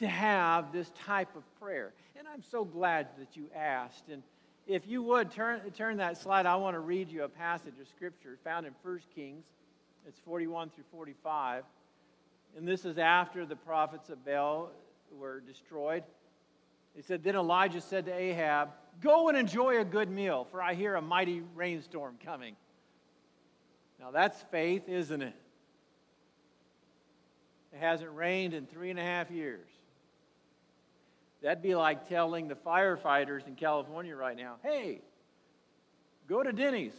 to 0.00 0.08
have 0.08 0.72
this 0.72 0.90
type 1.06 1.36
of 1.36 1.44
prayer? 1.60 1.92
And 2.18 2.26
I'm 2.26 2.42
so 2.50 2.64
glad 2.64 3.06
that 3.20 3.36
you 3.36 3.46
asked. 3.54 4.08
And 4.10 4.24
if 4.66 4.88
you 4.88 5.00
would 5.04 5.30
turn, 5.30 5.60
turn 5.76 5.98
that 5.98 6.18
slide, 6.18 6.44
I 6.44 6.56
want 6.56 6.74
to 6.74 6.80
read 6.80 7.08
you 7.08 7.22
a 7.22 7.28
passage 7.28 7.74
of 7.80 7.86
scripture 7.86 8.36
found 8.42 8.66
in 8.66 8.74
1 8.82 9.00
Kings. 9.14 9.44
It's 10.06 10.18
41 10.20 10.70
through 10.70 10.84
45. 10.90 11.64
And 12.56 12.66
this 12.66 12.84
is 12.84 12.98
after 12.98 13.46
the 13.46 13.56
prophets 13.56 14.10
of 14.10 14.24
Baal 14.24 14.70
were 15.16 15.40
destroyed. 15.40 16.04
He 16.94 17.02
said, 17.02 17.22
Then 17.22 17.36
Elijah 17.36 17.80
said 17.80 18.06
to 18.06 18.14
Ahab, 18.14 18.70
Go 19.00 19.28
and 19.28 19.38
enjoy 19.38 19.80
a 19.80 19.84
good 19.84 20.10
meal, 20.10 20.46
for 20.50 20.60
I 20.60 20.74
hear 20.74 20.96
a 20.96 21.02
mighty 21.02 21.42
rainstorm 21.54 22.18
coming. 22.22 22.56
Now 23.98 24.10
that's 24.10 24.40
faith, 24.50 24.88
isn't 24.88 25.22
it? 25.22 25.34
It 27.72 27.78
hasn't 27.78 28.14
rained 28.14 28.52
in 28.52 28.66
three 28.66 28.90
and 28.90 28.98
a 28.98 29.02
half 29.02 29.30
years. 29.30 29.68
That'd 31.42 31.62
be 31.62 31.74
like 31.74 32.08
telling 32.08 32.48
the 32.48 32.54
firefighters 32.54 33.46
in 33.46 33.54
California 33.54 34.14
right 34.14 34.36
now, 34.36 34.56
hey, 34.62 35.00
go 36.28 36.42
to 36.42 36.52
Denny's 36.52 36.92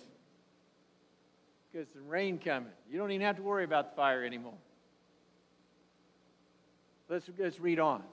because 1.73 1.89
the 1.89 2.01
rain 2.01 2.37
coming. 2.37 2.71
You 2.89 2.99
don't 2.99 3.11
even 3.11 3.25
have 3.25 3.37
to 3.37 3.41
worry 3.41 3.63
about 3.63 3.91
the 3.91 3.95
fire 3.95 4.23
anymore. 4.23 4.53
Let's, 7.09 7.29
let's 7.37 7.59
read 7.59 7.79
on. 7.79 8.03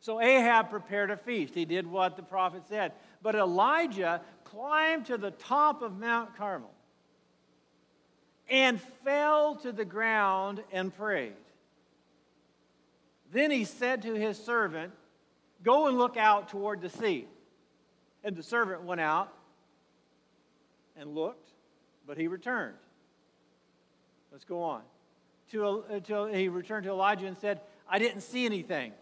So 0.00 0.20
Ahab 0.20 0.70
prepared 0.70 1.10
a 1.10 1.16
feast. 1.16 1.54
He 1.54 1.64
did 1.64 1.86
what 1.86 2.16
the 2.16 2.22
prophet 2.22 2.62
said. 2.68 2.92
But 3.22 3.34
Elijah 3.34 4.20
climbed 4.44 5.06
to 5.06 5.16
the 5.16 5.30
top 5.32 5.82
of 5.82 5.98
Mount 5.98 6.36
Carmel 6.36 6.70
and 8.48 8.80
fell 8.80 9.56
to 9.56 9.72
the 9.72 9.84
ground 9.84 10.62
and 10.70 10.94
prayed. 10.94 11.32
Then 13.32 13.50
he 13.50 13.64
said 13.64 14.02
to 14.02 14.14
his 14.14 14.42
servant, 14.42 14.92
Go 15.62 15.88
and 15.88 15.98
look 15.98 16.16
out 16.16 16.48
toward 16.50 16.80
the 16.80 16.88
sea. 16.88 17.26
And 18.22 18.36
the 18.36 18.42
servant 18.42 18.84
went 18.84 19.00
out 19.00 19.32
and 20.96 21.14
looked, 21.14 21.48
but 22.08 22.16
he 22.16 22.26
returned. 22.26 22.74
Let's 24.32 24.44
go 24.44 24.62
on. 24.62 24.80
To 25.52 25.84
Until 25.90 26.22
uh, 26.24 26.26
he 26.28 26.48
returned 26.48 26.84
to 26.84 26.90
Elijah 26.90 27.26
and 27.26 27.36
said, 27.36 27.60
I 27.88 27.98
didn't 27.98 28.22
see 28.22 28.46
anything. 28.46 28.92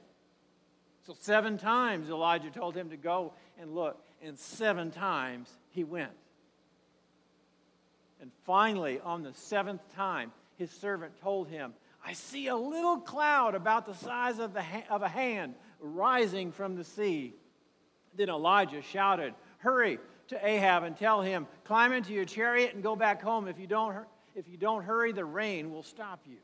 So, 1.07 1.15
seven 1.21 1.57
times 1.57 2.11
Elijah 2.11 2.51
told 2.51 2.75
him 2.75 2.91
to 2.91 2.97
go 2.97 3.33
and 3.59 3.75
look, 3.75 4.05
and 4.21 4.37
seven 4.37 4.91
times 4.91 5.49
he 5.71 5.85
went. 5.85 6.11
And 8.21 8.33
finally, 8.45 8.99
on 8.99 9.23
the 9.23 9.33
seventh 9.35 9.83
time, 9.95 10.33
his 10.57 10.71
servant 10.73 11.13
told 11.21 11.49
him, 11.49 11.75
I 12.05 12.13
see 12.13 12.49
a 12.49 12.57
little 12.57 12.99
cloud 12.99 13.55
about 13.55 13.87
the 13.87 13.95
size 13.95 14.41
of, 14.41 14.53
the 14.53 14.63
ha- 14.63 14.85
of 14.91 15.03
a 15.03 15.09
hand 15.09 15.55
rising 15.81 16.51
from 16.51 16.75
the 16.75 16.85
sea. 16.85 17.35
Then 18.17 18.31
Elijah 18.31 18.83
shouted, 18.83 19.35
Hurry 19.59 19.99
to 20.29 20.47
Ahab 20.47 20.85
and 20.85 20.97
tell 20.97 21.23
him, 21.23 21.47
Climb 21.65 21.93
into 21.93 22.13
your 22.13 22.25
chariot 22.25 22.75
and 22.75 22.83
go 22.83 22.97
back 22.97 23.23
home. 23.23 23.49
If 23.49 23.59
you 23.59 23.67
don't, 23.67 23.97
if 24.35 24.49
you 24.49 24.57
don't 24.57 24.85
hurry, 24.85 25.13
the 25.13 25.25
rain 25.25 25.73
will 25.73 25.83
stop 25.83 26.21
you. 26.27 26.37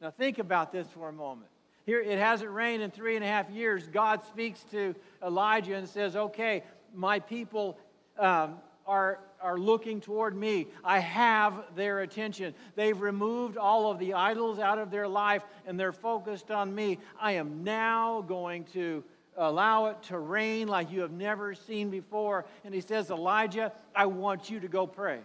Now, 0.00 0.10
think 0.10 0.38
about 0.38 0.72
this 0.72 0.86
for 0.88 1.08
a 1.08 1.12
moment. 1.12 1.50
Here, 1.86 2.00
it 2.00 2.18
hasn't 2.18 2.50
rained 2.50 2.82
in 2.82 2.90
three 2.90 3.16
and 3.16 3.24
a 3.24 3.28
half 3.28 3.50
years. 3.50 3.86
God 3.88 4.22
speaks 4.22 4.64
to 4.70 4.94
Elijah 5.22 5.74
and 5.74 5.88
says, 5.88 6.16
Okay, 6.16 6.62
my 6.94 7.18
people 7.18 7.78
um, 8.18 8.56
are, 8.86 9.20
are 9.40 9.58
looking 9.58 10.00
toward 10.00 10.36
me. 10.36 10.68
I 10.82 10.98
have 10.98 11.64
their 11.74 12.00
attention. 12.00 12.54
They've 12.74 13.00
removed 13.00 13.56
all 13.56 13.90
of 13.90 13.98
the 13.98 14.14
idols 14.14 14.58
out 14.58 14.78
of 14.78 14.90
their 14.90 15.08
life 15.08 15.42
and 15.66 15.78
they're 15.78 15.92
focused 15.92 16.50
on 16.50 16.74
me. 16.74 16.98
I 17.20 17.32
am 17.32 17.64
now 17.64 18.22
going 18.22 18.64
to 18.72 19.04
allow 19.36 19.86
it 19.86 20.02
to 20.04 20.18
rain 20.18 20.68
like 20.68 20.90
you 20.90 21.00
have 21.00 21.12
never 21.12 21.54
seen 21.54 21.90
before. 21.90 22.44
And 22.64 22.74
he 22.74 22.80
says, 22.80 23.10
Elijah, 23.10 23.72
I 23.94 24.06
want 24.06 24.50
you 24.50 24.60
to 24.60 24.68
go 24.68 24.86
pray. 24.86 25.20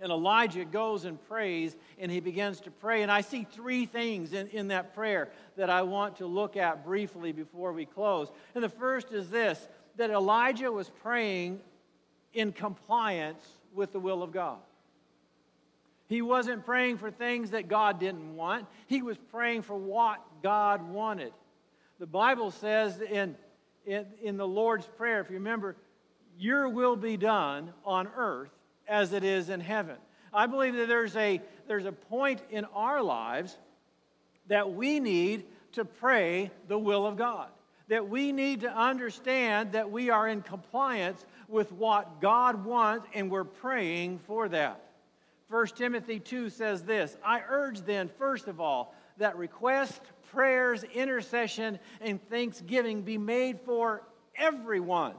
And 0.00 0.10
Elijah 0.10 0.64
goes 0.64 1.04
and 1.04 1.16
prays, 1.28 1.76
and 1.96 2.10
he 2.10 2.18
begins 2.18 2.60
to 2.62 2.72
pray. 2.72 3.02
And 3.02 3.10
I 3.10 3.20
see 3.20 3.44
three 3.44 3.86
things 3.86 4.32
in, 4.32 4.48
in 4.48 4.68
that 4.68 4.94
prayer 4.94 5.30
that 5.56 5.70
I 5.70 5.82
want 5.82 6.16
to 6.16 6.26
look 6.26 6.56
at 6.56 6.84
briefly 6.84 7.30
before 7.30 7.72
we 7.72 7.86
close. 7.86 8.28
And 8.56 8.64
the 8.64 8.68
first 8.68 9.12
is 9.12 9.30
this 9.30 9.68
that 9.96 10.10
Elijah 10.10 10.72
was 10.72 10.90
praying 11.02 11.60
in 12.32 12.50
compliance 12.50 13.46
with 13.74 13.92
the 13.92 14.00
will 14.00 14.22
of 14.22 14.32
God. 14.32 14.58
He 16.08 16.20
wasn't 16.20 16.64
praying 16.64 16.98
for 16.98 17.10
things 17.10 17.50
that 17.52 17.68
God 17.68 18.00
didn't 18.00 18.36
want, 18.36 18.66
he 18.86 19.02
was 19.02 19.16
praying 19.30 19.62
for 19.62 19.76
what 19.76 20.20
God 20.42 20.88
wanted. 20.90 21.32
The 22.02 22.06
Bible 22.08 22.50
says 22.50 23.00
in, 23.00 23.36
in, 23.86 24.06
in 24.20 24.36
the 24.36 24.44
Lord's 24.44 24.86
Prayer, 24.86 25.20
if 25.20 25.30
you 25.30 25.36
remember, 25.36 25.76
your 26.36 26.68
will 26.68 26.96
be 26.96 27.16
done 27.16 27.72
on 27.84 28.08
earth 28.16 28.50
as 28.88 29.12
it 29.12 29.22
is 29.22 29.50
in 29.50 29.60
heaven. 29.60 29.94
I 30.34 30.46
believe 30.46 30.74
that 30.74 30.88
there's 30.88 31.14
a, 31.14 31.40
there's 31.68 31.86
a 31.86 31.92
point 31.92 32.42
in 32.50 32.64
our 32.74 33.00
lives 33.00 33.56
that 34.48 34.72
we 34.72 34.98
need 34.98 35.44
to 35.74 35.84
pray 35.84 36.50
the 36.66 36.76
will 36.76 37.06
of 37.06 37.16
God. 37.16 37.46
That 37.86 38.08
we 38.08 38.32
need 38.32 38.62
to 38.62 38.76
understand 38.76 39.70
that 39.70 39.92
we 39.92 40.10
are 40.10 40.26
in 40.26 40.42
compliance 40.42 41.24
with 41.46 41.70
what 41.70 42.20
God 42.20 42.64
wants 42.64 43.06
and 43.14 43.30
we're 43.30 43.44
praying 43.44 44.18
for 44.26 44.48
that. 44.48 44.82
1 45.50 45.66
Timothy 45.76 46.18
2 46.18 46.50
says 46.50 46.82
this 46.82 47.16
I 47.24 47.42
urge 47.48 47.82
then, 47.82 48.10
first 48.18 48.48
of 48.48 48.60
all, 48.60 48.92
that 49.18 49.36
request, 49.36 50.00
prayers, 50.30 50.84
intercession, 50.84 51.78
and 52.00 52.20
thanksgiving 52.28 53.02
be 53.02 53.18
made 53.18 53.60
for 53.60 54.02
everyone 54.36 55.14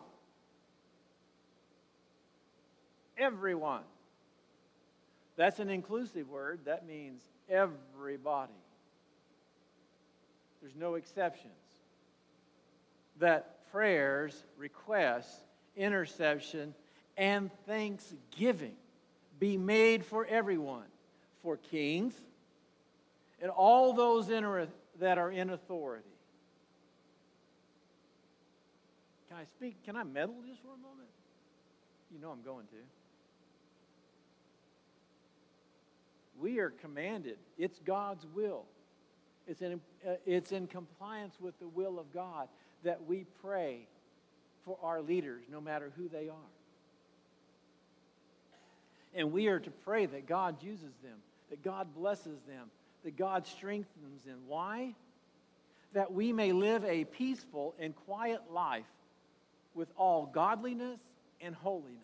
everyone. 3.17 3.83
That's 5.35 5.59
an 5.59 5.69
inclusive 5.69 6.29
word. 6.29 6.61
That 6.65 6.85
means 6.85 7.21
everybody. 7.49 8.51
There's 10.61 10.75
no 10.75 10.95
exceptions. 10.95 11.53
That 13.19 13.69
prayers, 13.71 14.43
requests, 14.57 15.41
intercession, 15.75 16.73
and 17.17 17.49
thanksgiving 17.65 18.75
be 19.39 19.57
made 19.57 20.05
for 20.05 20.25
everyone, 20.25 20.85
for 21.41 21.57
kings, 21.57 22.13
and 23.43 23.51
all 23.51 23.91
those 23.91 24.29
in, 24.29 24.67
that 24.99 25.17
are 25.17 25.29
in 25.29 25.49
authority. 25.49 26.07
Can 29.27 29.37
I 29.37 29.43
speak? 29.43 29.83
Can 29.83 29.97
I 29.97 30.03
meddle 30.03 30.35
just 30.47 30.61
for 30.61 30.69
a 30.69 30.77
moment? 30.77 31.09
You 32.11 32.21
know 32.21 32.31
I'm 32.31 32.41
going 32.41 32.65
to. 32.67 32.77
We 36.39 36.59
are 36.59 36.69
commanded. 36.69 37.37
It's 37.57 37.79
God's 37.79 38.25
will. 38.33 38.63
It's 39.45 39.61
in, 39.61 39.81
uh, 40.07 40.13
it's 40.25 40.53
in 40.53 40.67
compliance 40.67 41.35
with 41.41 41.59
the 41.59 41.67
will 41.67 41.99
of 41.99 42.13
God 42.13 42.47
that 42.83 43.05
we 43.05 43.25
pray 43.41 43.87
for 44.63 44.77
our 44.81 45.01
leaders, 45.01 45.43
no 45.51 45.59
matter 45.59 45.91
who 45.97 46.07
they 46.07 46.29
are. 46.29 46.51
And 49.13 49.33
we 49.33 49.47
are 49.47 49.59
to 49.59 49.71
pray 49.71 50.05
that 50.05 50.27
God 50.27 50.63
uses 50.63 50.93
them, 51.03 51.17
that 51.49 51.61
God 51.61 51.93
blesses 51.93 52.39
them, 52.47 52.69
that 53.03 53.17
God 53.17 53.45
strengthens 53.45 54.25
in. 54.25 54.35
Why? 54.47 54.95
that 55.93 56.11
we 56.11 56.33
may 56.33 56.51
live 56.51 56.83
a 56.85 57.05
peaceful 57.05 57.75
and 57.79 57.95
quiet 57.95 58.41
life 58.51 58.85
with 59.73 59.89
all 59.95 60.25
godliness 60.25 60.99
and 61.39 61.55
holiness. 61.55 61.99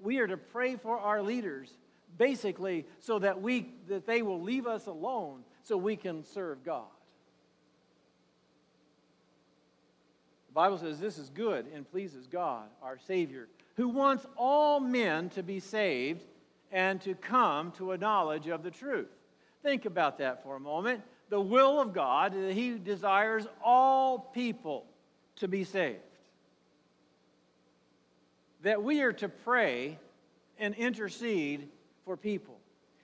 We 0.00 0.18
are 0.18 0.26
to 0.26 0.36
pray 0.36 0.76
for 0.76 0.98
our 0.98 1.22
leaders 1.22 1.70
basically 2.16 2.86
so 3.00 3.18
that 3.18 3.40
we 3.40 3.70
that 3.88 4.06
they 4.06 4.22
will 4.22 4.40
leave 4.40 4.66
us 4.66 4.86
alone 4.86 5.42
so 5.62 5.76
we 5.76 5.96
can 5.96 6.24
serve 6.24 6.64
God. 6.64 6.86
The 10.48 10.54
Bible 10.54 10.78
says 10.78 10.98
this 10.98 11.18
is 11.18 11.30
good 11.30 11.66
and 11.74 11.88
pleases 11.90 12.26
God, 12.26 12.64
our 12.82 12.98
Savior, 12.98 13.48
who 13.76 13.88
wants 13.88 14.26
all 14.36 14.80
men 14.80 15.30
to 15.30 15.42
be 15.42 15.60
saved 15.60 16.24
and 16.72 17.00
to 17.02 17.14
come 17.14 17.72
to 17.72 17.92
a 17.92 17.98
knowledge 17.98 18.48
of 18.48 18.62
the 18.62 18.70
truth. 18.70 19.08
Think 19.68 19.84
about 19.84 20.16
that 20.16 20.42
for 20.42 20.56
a 20.56 20.60
moment. 20.60 21.02
The 21.28 21.38
will 21.38 21.78
of 21.78 21.92
God, 21.92 22.32
He 22.32 22.78
desires 22.78 23.46
all 23.62 24.18
people 24.18 24.86
to 25.36 25.46
be 25.46 25.62
saved. 25.62 25.98
That 28.62 28.82
we 28.82 29.02
are 29.02 29.12
to 29.12 29.28
pray 29.28 29.98
and 30.58 30.74
intercede 30.74 31.68
for 32.06 32.16
people. 32.16 32.56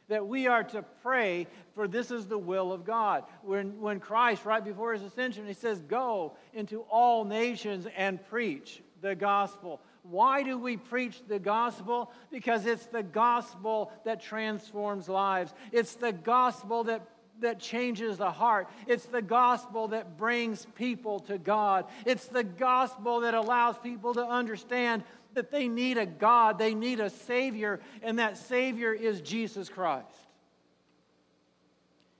That 0.08 0.26
we 0.26 0.46
are 0.46 0.64
to 0.64 0.80
pray 1.02 1.48
for 1.74 1.86
this 1.86 2.10
is 2.10 2.28
the 2.28 2.38
will 2.38 2.72
of 2.72 2.86
God. 2.86 3.24
When, 3.42 3.78
when 3.78 4.00
Christ, 4.00 4.46
right 4.46 4.64
before 4.64 4.94
his 4.94 5.02
ascension, 5.02 5.46
he 5.46 5.52
says, 5.52 5.82
Go 5.82 6.32
into 6.54 6.80
all 6.88 7.26
nations 7.26 7.86
and 7.94 8.26
preach 8.28 8.80
the 9.02 9.14
gospel. 9.14 9.82
Why 10.04 10.42
do 10.42 10.58
we 10.58 10.76
preach 10.76 11.22
the 11.26 11.38
gospel? 11.38 12.12
Because 12.30 12.66
it's 12.66 12.86
the 12.86 13.02
gospel 13.02 13.90
that 14.04 14.20
transforms 14.20 15.08
lives. 15.08 15.54
It's 15.72 15.94
the 15.94 16.12
gospel 16.12 16.84
that, 16.84 17.08
that 17.40 17.58
changes 17.58 18.18
the 18.18 18.30
heart. 18.30 18.68
It's 18.86 19.06
the 19.06 19.22
gospel 19.22 19.88
that 19.88 20.18
brings 20.18 20.66
people 20.74 21.20
to 21.20 21.38
God. 21.38 21.86
It's 22.04 22.26
the 22.26 22.44
gospel 22.44 23.20
that 23.20 23.32
allows 23.32 23.78
people 23.78 24.12
to 24.14 24.26
understand 24.26 25.04
that 25.32 25.50
they 25.50 25.68
need 25.68 25.96
a 25.96 26.06
God, 26.06 26.58
they 26.58 26.74
need 26.74 27.00
a 27.00 27.08
Savior, 27.08 27.80
and 28.02 28.18
that 28.18 28.36
Savior 28.36 28.92
is 28.92 29.22
Jesus 29.22 29.70
Christ. 29.70 30.06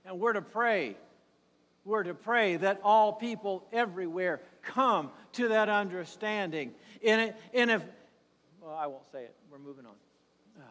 And 0.05 0.19
we're 0.19 0.33
to 0.33 0.41
pray. 0.41 0.97
We're 1.85 2.03
to 2.03 2.15
pray 2.15 2.57
that 2.57 2.81
all 2.83 3.13
people 3.13 3.63
everywhere 3.71 4.41
come 4.63 5.11
to 5.33 5.49
that 5.49 5.69
understanding. 5.69 6.73
And, 7.03 7.33
and 7.53 7.69
if, 7.71 7.83
well, 8.59 8.75
I 8.75 8.87
won't 8.87 9.09
say 9.11 9.19
it, 9.19 9.35
we're 9.51 9.59
moving 9.59 9.85
on. 9.85 9.93
Uh, 10.57 10.63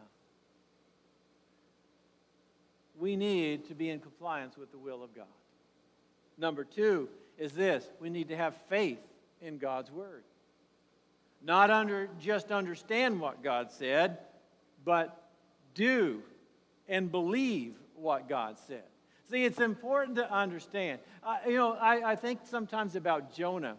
we 2.99 3.15
need 3.15 3.67
to 3.69 3.73
be 3.75 3.89
in 3.89 4.01
compliance 4.01 4.57
with 4.57 4.71
the 4.71 4.77
will 4.77 5.03
of 5.03 5.15
God. 5.15 5.25
Number 6.37 6.65
two 6.65 7.07
is 7.37 7.53
this 7.53 7.87
we 8.01 8.09
need 8.09 8.27
to 8.27 8.37
have 8.37 8.55
faith 8.69 8.99
in 9.41 9.57
God's 9.57 9.91
Word. 9.91 10.23
Not 11.41 11.71
under, 11.71 12.09
just 12.19 12.51
understand 12.51 13.21
what 13.21 13.41
God 13.41 13.71
said, 13.71 14.17
but 14.83 15.29
do 15.75 16.21
and 16.89 17.11
believe 17.11 17.75
what 17.95 18.27
God 18.27 18.57
said. 18.67 18.83
See, 19.29 19.43
it's 19.43 19.59
important 19.59 20.17
to 20.17 20.31
understand. 20.31 20.99
Uh, 21.23 21.37
you 21.47 21.55
know, 21.55 21.73
I, 21.73 22.11
I 22.11 22.15
think 22.15 22.41
sometimes 22.45 22.95
about 22.95 23.33
Jonah. 23.33 23.75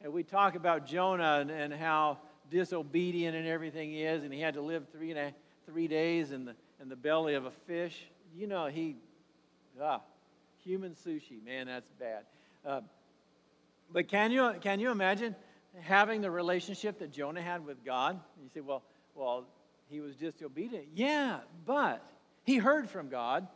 And 0.00 0.12
we 0.12 0.22
talk 0.22 0.54
about 0.54 0.86
Jonah 0.86 1.38
and, 1.40 1.50
and 1.50 1.72
how 1.72 2.18
disobedient 2.50 3.36
and 3.36 3.46
everything 3.46 3.90
he 3.90 4.02
is, 4.02 4.22
and 4.22 4.32
he 4.32 4.40
had 4.40 4.54
to 4.54 4.60
live 4.60 4.84
three, 4.92 5.10
and 5.10 5.18
a, 5.18 5.34
three 5.66 5.88
days 5.88 6.32
in 6.32 6.44
the, 6.44 6.54
in 6.80 6.88
the 6.88 6.96
belly 6.96 7.34
of 7.34 7.44
a 7.44 7.50
fish. 7.66 8.04
You 8.36 8.46
know, 8.46 8.66
he, 8.66 8.96
ah, 9.80 10.00
human 10.64 10.94
sushi, 10.94 11.44
man, 11.44 11.66
that's 11.66 11.90
bad. 11.98 12.24
Uh, 12.64 12.80
but 13.92 14.08
can 14.08 14.30
you, 14.30 14.54
can 14.60 14.80
you 14.80 14.90
imagine 14.90 15.34
having 15.80 16.20
the 16.20 16.30
relationship 16.30 16.98
that 17.00 17.12
Jonah 17.12 17.42
had 17.42 17.64
with 17.66 17.84
God? 17.84 18.20
You 18.42 18.48
say, 18.52 18.60
well, 18.60 18.82
well, 19.14 19.44
he 19.88 20.00
was 20.00 20.14
disobedient. 20.16 20.86
Yeah, 20.94 21.40
but 21.66 22.04
he 22.44 22.58
heard 22.58 22.88
from 22.88 23.08
God, 23.08 23.46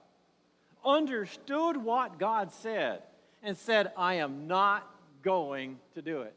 understood 0.87 1.77
what 1.77 2.19
God 2.19 2.53
said, 2.53 3.03
and 3.43 3.57
said, 3.57 3.93
I 3.97 4.15
am 4.15 4.47
not 4.47 4.89
going 5.23 5.79
to 5.95 6.03
do 6.03 6.23
it. 6.23 6.35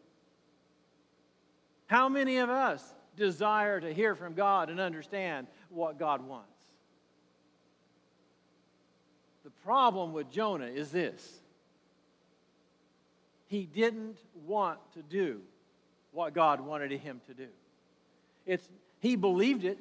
How 1.88 2.10
many 2.10 2.38
of 2.38 2.50
us 2.50 2.84
desire 3.16 3.80
to 3.80 3.94
hear 3.94 4.16
from 4.16 4.34
God 4.34 4.70
and 4.70 4.80
understand 4.80 5.48
what 5.70 5.98
God 5.98 6.26
wants? 6.28 6.48
The 9.44 9.50
problem 9.64 10.14
with 10.14 10.30
Jonah 10.30 10.68
is 10.68 10.92
this 10.92 11.40
he 13.48 13.66
didn't 13.66 14.18
want 14.46 14.80
to 14.94 15.02
do 15.02 15.42
what 16.12 16.34
God 16.34 16.62
wanted 16.62 16.92
him 16.92 17.22
to 17.28 17.34
do. 17.34 17.48
It's, 18.46 18.68
he 19.00 19.16
believed 19.16 19.66
it, 19.66 19.80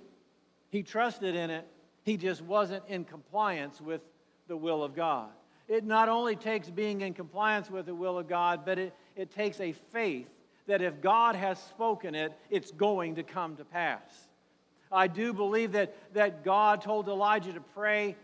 he 0.70 0.83
trusted 0.83 1.35
in 1.35 1.50
it, 1.50 1.66
he 2.02 2.16
just 2.16 2.40
wasn't 2.40 2.85
in 2.88 3.04
compliance 3.04 3.81
with 3.81 4.00
the 4.49 4.57
will 4.57 4.83
of 4.83 4.97
God. 4.97 5.29
It 5.69 5.85
not 5.85 6.09
only 6.09 6.35
takes 6.35 6.71
being 6.71 7.03
in 7.03 7.15
compliance 7.15 7.71
with 7.71 7.87
the 7.87 7.95
will 7.95 8.19
of 8.19 8.29
God, 8.29 8.63
but 8.65 8.79
it, 8.79 8.95
it 9.15 9.31
takes 9.31 9.61
a 9.61 9.73
faith 9.73 10.29
that 10.67 10.83
if 10.83 11.01
God 11.01 11.35
has 11.35 11.63
spoken 11.63 12.15
it, 12.15 12.33
it's 12.51 12.71
going 12.71 13.17
to 13.17 13.23
come 13.23 13.57
to 13.57 13.65
pass. 13.65 14.29
I 14.91 15.07
do 15.07 15.33
believe 15.33 15.73
that, 15.73 15.95
that 16.15 16.45
God 16.45 16.81
told 16.81 17.09
Elijah 17.09 17.53
to 17.53 17.61
pray 17.61 18.17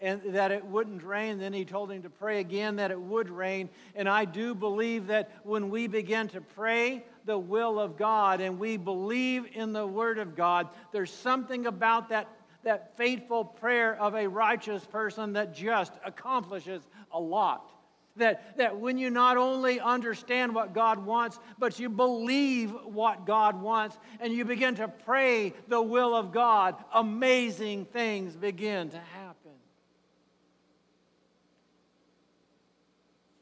and 0.00 0.20
that 0.34 0.50
it 0.50 0.64
wouldn't 0.64 1.04
rain. 1.04 1.38
Then 1.38 1.52
he 1.52 1.64
told 1.64 1.90
him 1.90 2.02
to 2.02 2.10
pray 2.10 2.40
again 2.40 2.76
that 2.76 2.90
it 2.90 3.00
would 3.00 3.30
rain. 3.30 3.68
And 3.94 4.08
I 4.08 4.24
do 4.24 4.54
believe 4.54 5.06
that 5.06 5.30
when 5.44 5.70
we 5.70 5.86
begin 5.86 6.28
to 6.28 6.40
pray 6.40 7.04
the 7.24 7.38
will 7.38 7.78
of 7.78 7.96
God 7.96 8.40
and 8.40 8.58
we 8.58 8.76
believe 8.76 9.46
in 9.54 9.72
the 9.72 9.86
Word 9.86 10.18
of 10.18 10.34
God, 10.34 10.68
there's 10.90 11.12
something 11.12 11.66
about 11.66 12.08
that, 12.08 12.28
that 12.64 12.96
faithful 12.96 13.44
prayer 13.44 13.94
of 13.94 14.14
a 14.14 14.28
righteous 14.28 14.84
person 14.84 15.34
that 15.34 15.54
just 15.54 15.92
accomplishes 16.04 16.82
a 17.10 17.20
lot. 17.20 17.70
That, 18.16 18.58
that 18.58 18.78
when 18.78 18.98
you 18.98 19.08
not 19.08 19.38
only 19.38 19.80
understand 19.80 20.54
what 20.54 20.74
God 20.74 21.04
wants, 21.06 21.38
but 21.58 21.80
you 21.80 21.88
believe 21.88 22.70
what 22.84 23.24
God 23.24 23.60
wants, 23.60 23.96
and 24.20 24.32
you 24.32 24.44
begin 24.44 24.74
to 24.76 24.88
pray 24.88 25.54
the 25.68 25.80
will 25.80 26.14
of 26.14 26.30
God, 26.30 26.76
amazing 26.92 27.86
things 27.86 28.36
begin 28.36 28.90
to 28.90 28.98
happen. 28.98 29.52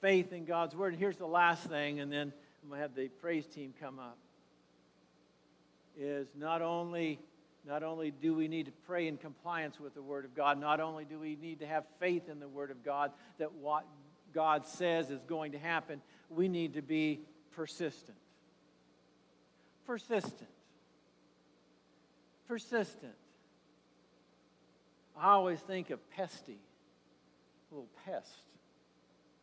Faith 0.00 0.32
in 0.32 0.44
God's 0.44 0.76
Word. 0.76 0.92
And 0.92 1.00
here's 1.00 1.16
the 1.16 1.26
last 1.26 1.64
thing, 1.64 1.98
and 1.98 2.10
then 2.10 2.32
I'm 2.62 2.68
going 2.68 2.78
to 2.78 2.82
have 2.82 2.94
the 2.94 3.08
praise 3.08 3.46
team 3.46 3.74
come 3.80 3.98
up. 3.98 4.18
Is 5.98 6.28
not 6.38 6.62
only 6.62 7.18
not 7.66 7.82
only 7.82 8.10
do 8.10 8.34
we 8.34 8.48
need 8.48 8.66
to 8.66 8.72
pray 8.86 9.06
in 9.06 9.16
compliance 9.16 9.78
with 9.78 9.94
the 9.94 10.02
Word 10.02 10.24
of 10.24 10.34
God, 10.34 10.58
not 10.58 10.80
only 10.80 11.04
do 11.04 11.18
we 11.18 11.36
need 11.36 11.60
to 11.60 11.66
have 11.66 11.84
faith 11.98 12.28
in 12.28 12.40
the 12.40 12.48
Word 12.48 12.70
of 12.70 12.84
God 12.84 13.12
that 13.38 13.52
what 13.52 13.84
God 14.32 14.66
says 14.66 15.10
is 15.10 15.22
going 15.24 15.52
to 15.52 15.58
happen, 15.58 16.00
we 16.30 16.48
need 16.48 16.74
to 16.74 16.82
be 16.82 17.20
persistent. 17.52 18.16
Persistent. 19.86 20.48
Persistent. 22.48 23.14
I 25.16 25.32
always 25.32 25.60
think 25.60 25.90
of 25.90 25.98
pesty, 26.10 26.58
a 27.70 27.74
little 27.74 27.90
pest. 28.06 28.30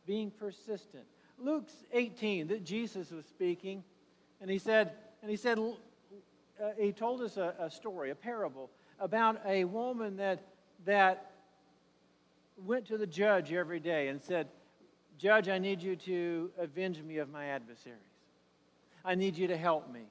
Being 0.07 0.31
persistent. 0.31 1.03
Luke's 1.37 1.73
18 1.93 2.47
that 2.47 2.65
Jesus 2.65 3.11
was 3.11 3.25
speaking, 3.25 3.83
and 4.41 4.49
he 4.49 4.57
said, 4.57 4.93
and 5.21 5.29
he 5.29 5.37
said, 5.37 5.59
uh, 6.61 6.69
he 6.79 6.91
told 6.91 7.21
us 7.21 7.37
a, 7.37 7.53
a 7.59 7.69
story, 7.69 8.11
a 8.11 8.15
parable 8.15 8.69
about 8.99 9.39
a 9.45 9.63
woman 9.65 10.17
that 10.17 10.41
that 10.85 11.31
went 12.65 12.85
to 12.87 12.97
the 12.97 13.07
judge 13.07 13.53
every 13.53 13.79
day 13.79 14.07
and 14.07 14.21
said, 14.21 14.47
Judge, 15.17 15.49
I 15.49 15.57
need 15.57 15.81
you 15.81 15.95
to 15.95 16.51
avenge 16.59 17.01
me 17.01 17.17
of 17.17 17.29
my 17.29 17.47
adversaries. 17.47 17.97
I 19.03 19.15
need 19.15 19.37
you 19.37 19.47
to 19.47 19.57
help 19.57 19.91
me. 19.91 20.01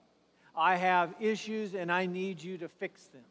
I 0.57 0.77
have 0.77 1.15
issues 1.21 1.75
and 1.75 1.93
I 1.93 2.07
need 2.07 2.43
you 2.43 2.59
to 2.59 2.69
fix 2.69 3.05
them. 3.07 3.23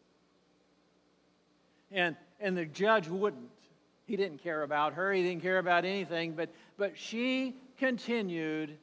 And, 1.92 2.16
and 2.40 2.58
the 2.58 2.66
judge 2.66 3.08
wouldn't. 3.08 3.50
He 4.06 4.16
didn't 4.16 4.44
care 4.44 4.62
about 4.62 4.94
her, 4.94 5.12
he 5.12 5.24
didn't 5.24 5.42
care 5.42 5.58
about 5.58 5.84
anything, 5.84 6.34
but, 6.34 6.50
but 6.78 6.96
she 6.96 7.56
continued 7.80 8.78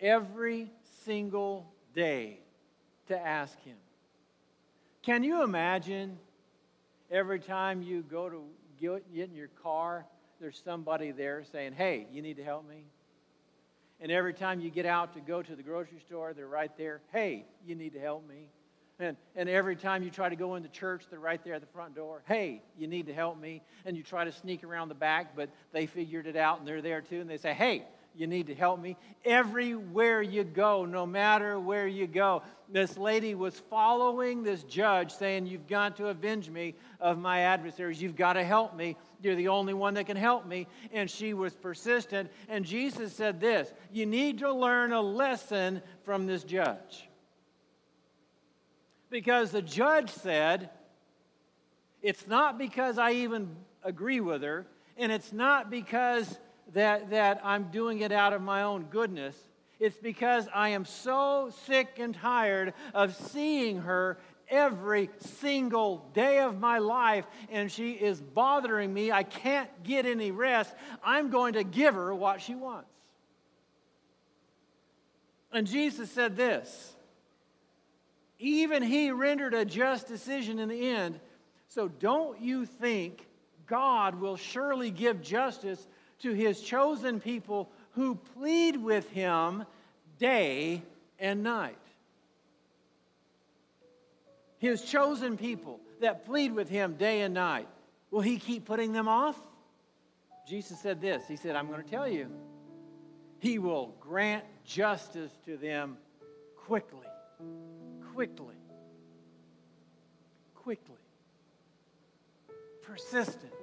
every 0.00 0.70
single 1.04 1.66
day 1.96 2.38
to 3.08 3.18
ask 3.18 3.58
him. 3.64 3.76
Can 5.02 5.24
you 5.24 5.42
imagine 5.42 6.18
every 7.10 7.40
time 7.40 7.82
you 7.82 8.02
go 8.02 8.28
to 8.28 8.44
get 8.78 9.02
in 9.14 9.34
your 9.34 9.48
car 9.48 10.06
there's 10.38 10.60
somebody 10.62 11.12
there 11.12 11.44
saying, 11.50 11.72
Hey, 11.72 12.06
you 12.12 12.20
need 12.20 12.36
to 12.36 12.44
help 12.44 12.68
me? 12.68 12.84
And 14.00 14.12
every 14.12 14.34
time 14.34 14.60
you 14.60 14.70
get 14.70 14.84
out 14.84 15.14
to 15.14 15.20
go 15.20 15.42
to 15.42 15.56
the 15.56 15.62
grocery 15.62 16.00
store, 16.06 16.34
they're 16.34 16.46
right 16.46 16.76
there, 16.76 17.00
Hey, 17.12 17.46
you 17.64 17.74
need 17.74 17.94
to 17.94 18.00
help 18.00 18.28
me? 18.28 18.50
And, 18.98 19.16
and 19.34 19.48
every 19.48 19.76
time 19.76 20.02
you 20.02 20.10
try 20.10 20.28
to 20.28 20.36
go 20.36 20.54
into 20.54 20.68
church, 20.68 21.04
they're 21.10 21.18
right 21.20 21.42
there 21.44 21.54
at 21.54 21.60
the 21.60 21.66
front 21.66 21.94
door. 21.94 22.22
Hey, 22.26 22.62
you 22.78 22.86
need 22.86 23.06
to 23.06 23.14
help 23.14 23.38
me. 23.38 23.62
And 23.84 23.96
you 23.96 24.02
try 24.02 24.24
to 24.24 24.32
sneak 24.32 24.64
around 24.64 24.88
the 24.88 24.94
back, 24.94 25.36
but 25.36 25.50
they 25.72 25.86
figured 25.86 26.26
it 26.26 26.36
out 26.36 26.58
and 26.58 26.68
they're 26.68 26.82
there 26.82 27.02
too. 27.02 27.20
And 27.20 27.28
they 27.28 27.36
say, 27.36 27.52
Hey, 27.52 27.84
you 28.16 28.26
need 28.26 28.46
to 28.46 28.54
help 28.54 28.80
me. 28.80 28.96
Everywhere 29.24 30.22
you 30.22 30.44
go, 30.44 30.84
no 30.84 31.06
matter 31.06 31.60
where 31.60 31.86
you 31.86 32.06
go, 32.06 32.42
this 32.68 32.96
lady 32.96 33.34
was 33.34 33.58
following 33.70 34.42
this 34.42 34.62
judge 34.64 35.12
saying, 35.12 35.46
You've 35.46 35.68
got 35.68 35.96
to 35.96 36.08
avenge 36.08 36.48
me 36.50 36.74
of 37.00 37.18
my 37.18 37.40
adversaries. 37.40 38.00
You've 38.00 38.16
got 38.16 38.34
to 38.34 38.44
help 38.44 38.74
me. 38.74 38.96
You're 39.22 39.36
the 39.36 39.48
only 39.48 39.74
one 39.74 39.94
that 39.94 40.06
can 40.06 40.16
help 40.16 40.46
me. 40.46 40.66
And 40.92 41.10
she 41.10 41.34
was 41.34 41.54
persistent. 41.54 42.30
And 42.48 42.64
Jesus 42.64 43.12
said 43.12 43.40
this 43.40 43.72
You 43.92 44.06
need 44.06 44.38
to 44.38 44.52
learn 44.52 44.92
a 44.92 45.00
lesson 45.00 45.82
from 46.04 46.26
this 46.26 46.42
judge. 46.42 47.08
Because 49.10 49.50
the 49.50 49.62
judge 49.62 50.10
said, 50.10 50.70
It's 52.02 52.26
not 52.26 52.58
because 52.58 52.98
I 52.98 53.12
even 53.12 53.54
agree 53.84 54.20
with 54.20 54.42
her, 54.42 54.66
and 54.96 55.12
it's 55.12 55.32
not 55.32 55.70
because 55.70 56.38
that, 56.72 57.10
that 57.10 57.40
I'm 57.44 57.64
doing 57.64 58.00
it 58.00 58.12
out 58.12 58.32
of 58.32 58.42
my 58.42 58.62
own 58.62 58.84
goodness. 58.84 59.36
It's 59.78 59.96
because 59.96 60.48
I 60.54 60.70
am 60.70 60.84
so 60.84 61.52
sick 61.66 61.98
and 61.98 62.14
tired 62.14 62.72
of 62.94 63.14
seeing 63.14 63.78
her 63.78 64.18
every 64.48 65.10
single 65.18 66.08
day 66.14 66.40
of 66.40 66.58
my 66.58 66.78
life, 66.78 67.26
and 67.50 67.70
she 67.70 67.92
is 67.92 68.20
bothering 68.20 68.92
me. 68.92 69.12
I 69.12 69.22
can't 69.22 69.70
get 69.82 70.06
any 70.06 70.30
rest. 70.30 70.74
I'm 71.04 71.30
going 71.30 71.54
to 71.54 71.64
give 71.64 71.94
her 71.94 72.14
what 72.14 72.40
she 72.40 72.54
wants. 72.54 72.90
And 75.52 75.66
Jesus 75.66 76.10
said 76.10 76.36
this 76.36 76.96
even 78.38 78.82
he 78.82 79.10
rendered 79.10 79.54
a 79.54 79.64
just 79.64 80.06
decision 80.06 80.58
in 80.58 80.68
the 80.68 80.88
end. 80.88 81.20
So 81.68 81.88
don't 81.88 82.40
you 82.40 82.66
think 82.66 83.26
God 83.66 84.20
will 84.20 84.36
surely 84.36 84.90
give 84.90 85.22
justice 85.22 85.86
to 86.20 86.32
his 86.32 86.60
chosen 86.60 87.20
people 87.20 87.70
who 87.92 88.14
plead 88.14 88.76
with 88.76 89.08
him 89.10 89.64
day 90.18 90.82
and 91.18 91.42
night. 91.42 91.76
His 94.58 94.82
chosen 94.82 95.36
people 95.36 95.80
that 96.00 96.24
plead 96.26 96.52
with 96.52 96.68
him 96.68 96.94
day 96.94 97.22
and 97.22 97.34
night. 97.34 97.68
Will 98.10 98.20
he 98.20 98.38
keep 98.38 98.64
putting 98.64 98.92
them 98.92 99.08
off? 99.08 99.36
Jesus 100.48 100.78
said 100.80 101.00
this 101.00 101.26
He 101.28 101.36
said, 101.36 101.56
I'm 101.56 101.68
going 101.68 101.82
to 101.82 101.88
tell 101.88 102.08
you, 102.08 102.30
he 103.38 103.58
will 103.58 103.94
grant 104.00 104.44
justice 104.64 105.32
to 105.44 105.56
them 105.56 105.98
quickly. 106.56 107.06
Quickly. 108.14 108.54
Quickly. 110.54 110.96
Persistence 112.82 113.55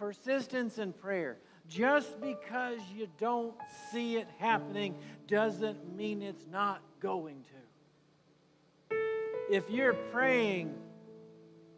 persistence 0.00 0.78
in 0.78 0.94
prayer. 0.94 1.36
Just 1.68 2.20
because 2.20 2.80
you 2.96 3.06
don't 3.18 3.54
see 3.92 4.16
it 4.16 4.26
happening 4.38 4.96
doesn't 5.28 5.94
mean 5.94 6.22
it's 6.22 6.46
not 6.50 6.80
going 7.00 7.44
to. 7.44 8.96
If 9.50 9.68
you're 9.68 9.94
praying 9.94 10.74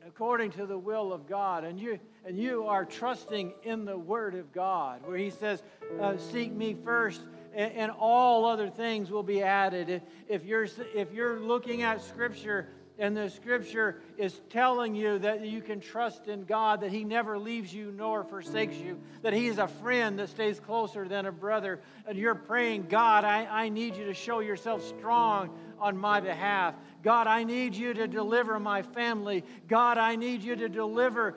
according 0.06 0.52
to 0.52 0.66
the 0.66 0.78
will 0.78 1.12
of 1.12 1.26
God 1.26 1.64
and 1.64 1.80
you 1.80 1.98
and 2.24 2.38
you 2.38 2.66
are 2.66 2.84
trusting 2.84 3.52
in 3.64 3.84
the 3.84 3.96
word 3.96 4.34
of 4.34 4.52
God 4.52 5.00
where 5.04 5.16
he 5.16 5.30
says 5.30 5.62
uh, 6.00 6.16
seek 6.16 6.52
me 6.52 6.74
first 6.84 7.22
and, 7.54 7.72
and, 7.72 7.90
all 7.90 8.44
other 8.44 8.68
things 8.68 9.10
will 9.10 9.22
be 9.22 9.42
added 9.42 9.88
if, 9.88 10.02
if 10.28 10.44
you're 10.44 10.66
if 10.94 11.12
you're 11.12 11.40
looking 11.40 11.82
at 11.82 12.02
scripture 12.02 12.68
and 13.02 13.16
the 13.16 13.28
scripture 13.28 14.00
is 14.16 14.40
telling 14.48 14.94
you 14.94 15.18
that 15.18 15.44
you 15.44 15.60
can 15.60 15.80
trust 15.80 16.28
in 16.28 16.44
God, 16.44 16.82
that 16.82 16.92
He 16.92 17.02
never 17.02 17.36
leaves 17.36 17.74
you 17.74 17.92
nor 17.96 18.22
forsakes 18.22 18.76
you, 18.76 18.96
that 19.22 19.32
He 19.32 19.48
is 19.48 19.58
a 19.58 19.66
friend 19.66 20.20
that 20.20 20.28
stays 20.28 20.60
closer 20.60 21.08
than 21.08 21.26
a 21.26 21.32
brother. 21.32 21.80
And 22.06 22.16
you're 22.16 22.36
praying, 22.36 22.86
God, 22.88 23.24
I, 23.24 23.44
I 23.46 23.68
need 23.70 23.96
you 23.96 24.04
to 24.04 24.14
show 24.14 24.38
yourself 24.38 24.86
strong 24.86 25.50
on 25.80 25.96
my 25.96 26.20
behalf. 26.20 26.76
God, 27.02 27.26
I 27.26 27.42
need 27.42 27.74
you 27.74 27.92
to 27.92 28.06
deliver 28.06 28.60
my 28.60 28.82
family. 28.82 29.44
God, 29.66 29.98
I 29.98 30.14
need 30.14 30.44
you 30.44 30.54
to 30.54 30.68
deliver 30.68 31.34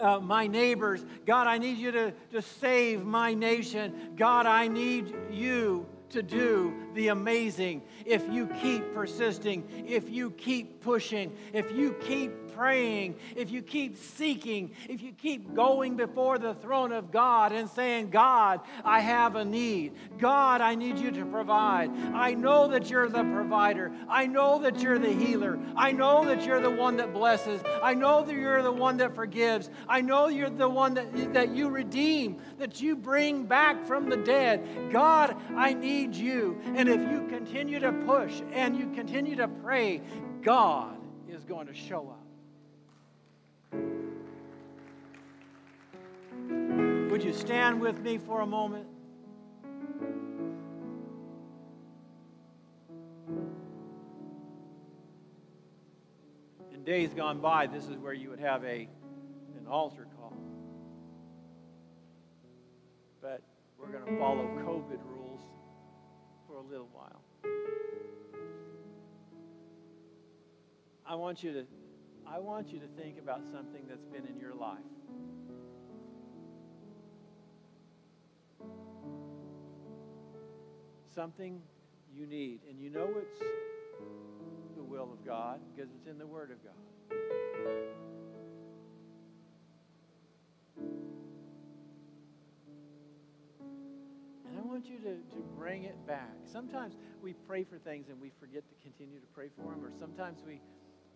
uh, 0.00 0.18
my 0.18 0.46
neighbors. 0.46 1.04
God, 1.26 1.46
I 1.46 1.58
need 1.58 1.76
you 1.76 1.92
to, 1.92 2.12
to 2.32 2.40
save 2.40 3.04
my 3.04 3.34
nation. 3.34 4.14
God, 4.16 4.46
I 4.46 4.66
need 4.68 5.14
you 5.30 5.84
to 6.08 6.22
do 6.22 6.72
the 6.94 7.08
amazing 7.08 7.82
if 8.04 8.28
you 8.30 8.46
keep 8.46 8.94
persisting, 8.94 9.84
if 9.86 10.10
you 10.10 10.30
keep 10.32 10.80
pushing, 10.80 11.32
if 11.52 11.70
you 11.72 11.92
keep 12.00 12.32
praying, 12.54 13.16
if 13.36 13.50
you 13.50 13.62
keep 13.62 13.96
seeking, 13.96 14.70
if 14.88 15.02
you 15.02 15.12
keep 15.12 15.54
going 15.54 15.96
before 15.96 16.38
the 16.38 16.54
throne 16.54 16.92
of 16.92 17.10
God 17.10 17.52
and 17.52 17.68
saying, 17.70 18.10
God, 18.10 18.60
I 18.84 19.00
have 19.00 19.36
a 19.36 19.44
need. 19.44 19.92
God, 20.18 20.60
I 20.60 20.74
need 20.74 20.98
you 20.98 21.10
to 21.10 21.24
provide. 21.24 21.90
I 22.12 22.34
know 22.34 22.68
that 22.68 22.90
you're 22.90 23.08
the 23.08 23.24
provider. 23.24 23.92
I 24.08 24.26
know 24.26 24.58
that 24.60 24.80
you're 24.80 24.98
the 24.98 25.12
healer. 25.12 25.58
I 25.76 25.92
know 25.92 26.24
that 26.26 26.44
you're 26.44 26.60
the 26.60 26.70
one 26.70 26.96
that 26.98 27.12
blesses. 27.12 27.62
I 27.82 27.94
know 27.94 28.22
that 28.24 28.34
you're 28.34 28.62
the 28.62 28.72
one 28.72 28.98
that 28.98 29.14
forgives. 29.14 29.70
I 29.88 30.00
know 30.00 30.28
you're 30.28 30.50
the 30.50 30.68
one 30.68 30.94
that, 30.94 31.32
that 31.32 31.54
you 31.54 31.70
redeem, 31.70 32.42
that 32.58 32.80
you 32.80 32.96
bring 32.96 33.44
back 33.44 33.84
from 33.84 34.08
the 34.08 34.16
dead. 34.16 34.90
God, 34.92 35.36
I 35.56 35.72
need 35.72 36.14
you. 36.14 36.60
If 36.88 37.00
you 37.10 37.26
continue 37.28 37.80
to 37.80 37.92
push 37.92 38.42
and 38.52 38.76
you 38.76 38.90
continue 38.94 39.36
to 39.36 39.48
pray, 39.48 40.00
God 40.42 40.98
is 41.28 41.44
going 41.44 41.66
to 41.66 41.74
show 41.74 42.08
up. 42.08 42.20
Would 47.10 47.24
you 47.24 47.32
stand 47.32 47.80
with 47.80 48.00
me 48.00 48.18
for 48.18 48.40
a 48.40 48.46
moment? 48.46 48.86
In 56.72 56.84
days 56.84 57.12
gone 57.12 57.40
by, 57.40 57.66
this 57.66 57.88
is 57.88 57.96
where 57.98 58.14
you 58.14 58.30
would 58.30 58.40
have 58.40 58.64
a, 58.64 58.88
an 59.58 59.66
altar 59.68 60.06
call. 60.16 60.36
But 63.20 63.42
we're 63.78 63.88
going 63.88 64.04
to 64.04 64.18
follow 64.18 64.44
COVID 64.64 64.98
rules 65.04 65.29
a 66.60 66.70
little 66.70 66.88
while. 66.92 67.22
I 71.06 71.14
want 71.14 71.42
you 71.42 71.52
to 71.54 71.64
I 72.26 72.38
want 72.38 72.72
you 72.72 72.78
to 72.78 72.86
think 73.02 73.18
about 73.18 73.40
something 73.52 73.82
that's 73.88 74.04
been 74.06 74.26
in 74.26 74.38
your 74.38 74.54
life. 74.54 74.78
Something 81.12 81.60
you 82.14 82.26
need. 82.26 82.60
And 82.68 82.78
you 82.80 82.90
know 82.90 83.08
it's 83.16 83.40
the 84.76 84.84
will 84.84 85.10
of 85.12 85.26
God 85.26 85.60
because 85.74 85.90
it's 85.90 86.06
in 86.06 86.18
the 86.18 86.26
Word 86.26 86.52
of 86.52 86.58
God. 86.62 87.99
Want 94.80 94.90
you 94.90 94.98
to, 94.98 95.36
to 95.36 95.42
bring 95.58 95.84
it 95.84 96.06
back. 96.06 96.32
Sometimes 96.50 96.94
we 97.22 97.34
pray 97.46 97.64
for 97.64 97.76
things 97.76 98.08
and 98.08 98.18
we 98.18 98.30
forget 98.40 98.62
to 98.66 98.74
continue 98.82 99.20
to 99.20 99.26
pray 99.34 99.48
for 99.54 99.70
them, 99.70 99.84
or 99.84 99.90
sometimes 100.00 100.38
we, 100.46 100.58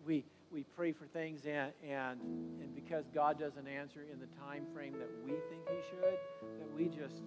we, 0.05 0.23
we 0.51 0.63
pray 0.75 0.91
for 0.91 1.07
things 1.07 1.47
and, 1.47 1.71
and, 1.83 2.21
and 2.61 2.75
because 2.75 3.05
God 3.11 3.39
doesn't 3.39 3.67
answer 3.67 4.01
in 4.13 4.19
the 4.19 4.27
time 4.39 4.67
frame 4.71 4.93
that 4.99 5.09
we 5.25 5.31
think 5.49 5.63
He 5.67 5.77
should, 5.89 6.13
that 6.59 6.71
we 6.75 6.85
just 6.89 7.23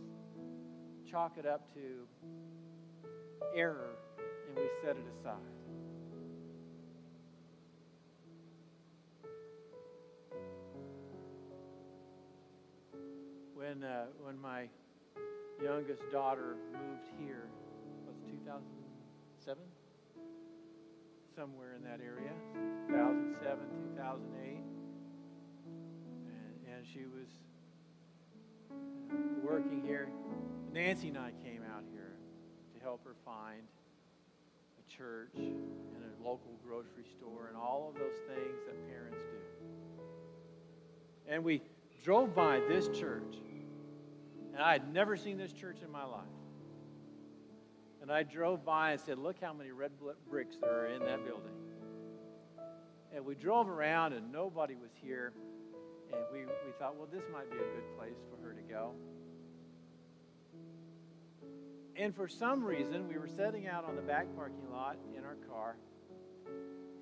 chalk 1.10 1.38
it 1.38 1.46
up 1.46 1.74
to 1.74 2.06
error 3.52 3.96
and 4.48 4.56
we 4.56 4.68
set 4.80 4.96
it 4.96 5.06
aside. 5.18 5.34
When, 13.56 13.82
uh, 13.82 14.04
when 14.22 14.40
my 14.40 14.68
youngest 15.62 16.02
daughter 16.12 16.56
moved 16.72 17.08
here, 17.18 17.48
was 18.06 18.16
2007? 18.30 19.62
Somewhere 21.34 21.74
in 21.74 21.82
that 21.82 22.00
area. 22.00 22.32
2007, 22.88 23.58
2008. 23.96 24.58
And, 25.66 26.76
and 26.76 26.86
she 26.86 27.04
was 27.04 27.28
uh, 28.70 29.14
working 29.42 29.82
here. 29.84 30.08
Nancy 30.72 31.08
and 31.08 31.18
I 31.18 31.32
came 31.42 31.62
out 31.74 31.84
here 31.92 32.16
to 32.74 32.80
help 32.80 33.04
her 33.04 33.14
find 33.24 33.62
a 34.78 34.92
church 34.92 35.34
and 35.36 36.02
a 36.04 36.22
local 36.22 36.52
grocery 36.64 37.04
store 37.18 37.48
and 37.48 37.56
all 37.56 37.88
of 37.88 37.94
those 37.98 38.18
things 38.26 38.58
that 38.66 38.88
parents 38.88 39.22
do. 39.24 39.38
And 41.28 41.44
we 41.44 41.62
drove 42.02 42.34
by 42.34 42.60
this 42.68 42.88
church, 42.88 43.36
and 44.58 44.66
I 44.66 44.72
had 44.72 44.92
never 44.92 45.16
seen 45.16 45.38
this 45.38 45.52
church 45.52 45.82
in 45.84 45.92
my 45.92 46.02
life. 46.02 46.26
And 48.02 48.10
I 48.10 48.24
drove 48.24 48.64
by 48.64 48.90
and 48.90 49.00
said, 49.00 49.16
Look 49.16 49.36
how 49.40 49.52
many 49.52 49.70
red 49.70 49.92
bricks 50.28 50.56
there 50.60 50.80
are 50.80 50.86
in 50.86 50.98
that 51.04 51.24
building. 51.24 51.52
And 53.14 53.24
we 53.24 53.36
drove 53.36 53.68
around 53.68 54.14
and 54.14 54.32
nobody 54.32 54.74
was 54.74 54.90
here. 55.00 55.32
And 56.12 56.22
we, 56.32 56.40
we 56.40 56.72
thought, 56.76 56.96
well, 56.96 57.06
this 57.12 57.22
might 57.32 57.48
be 57.48 57.56
a 57.56 57.60
good 57.60 57.96
place 57.96 58.16
for 58.28 58.44
her 58.44 58.52
to 58.52 58.62
go. 58.62 58.94
And 61.94 62.12
for 62.12 62.26
some 62.26 62.64
reason, 62.64 63.06
we 63.06 63.16
were 63.16 63.28
setting 63.28 63.68
out 63.68 63.84
on 63.84 63.94
the 63.94 64.02
back 64.02 64.26
parking 64.34 64.68
lot 64.72 64.96
in 65.16 65.24
our 65.24 65.36
car, 65.48 65.76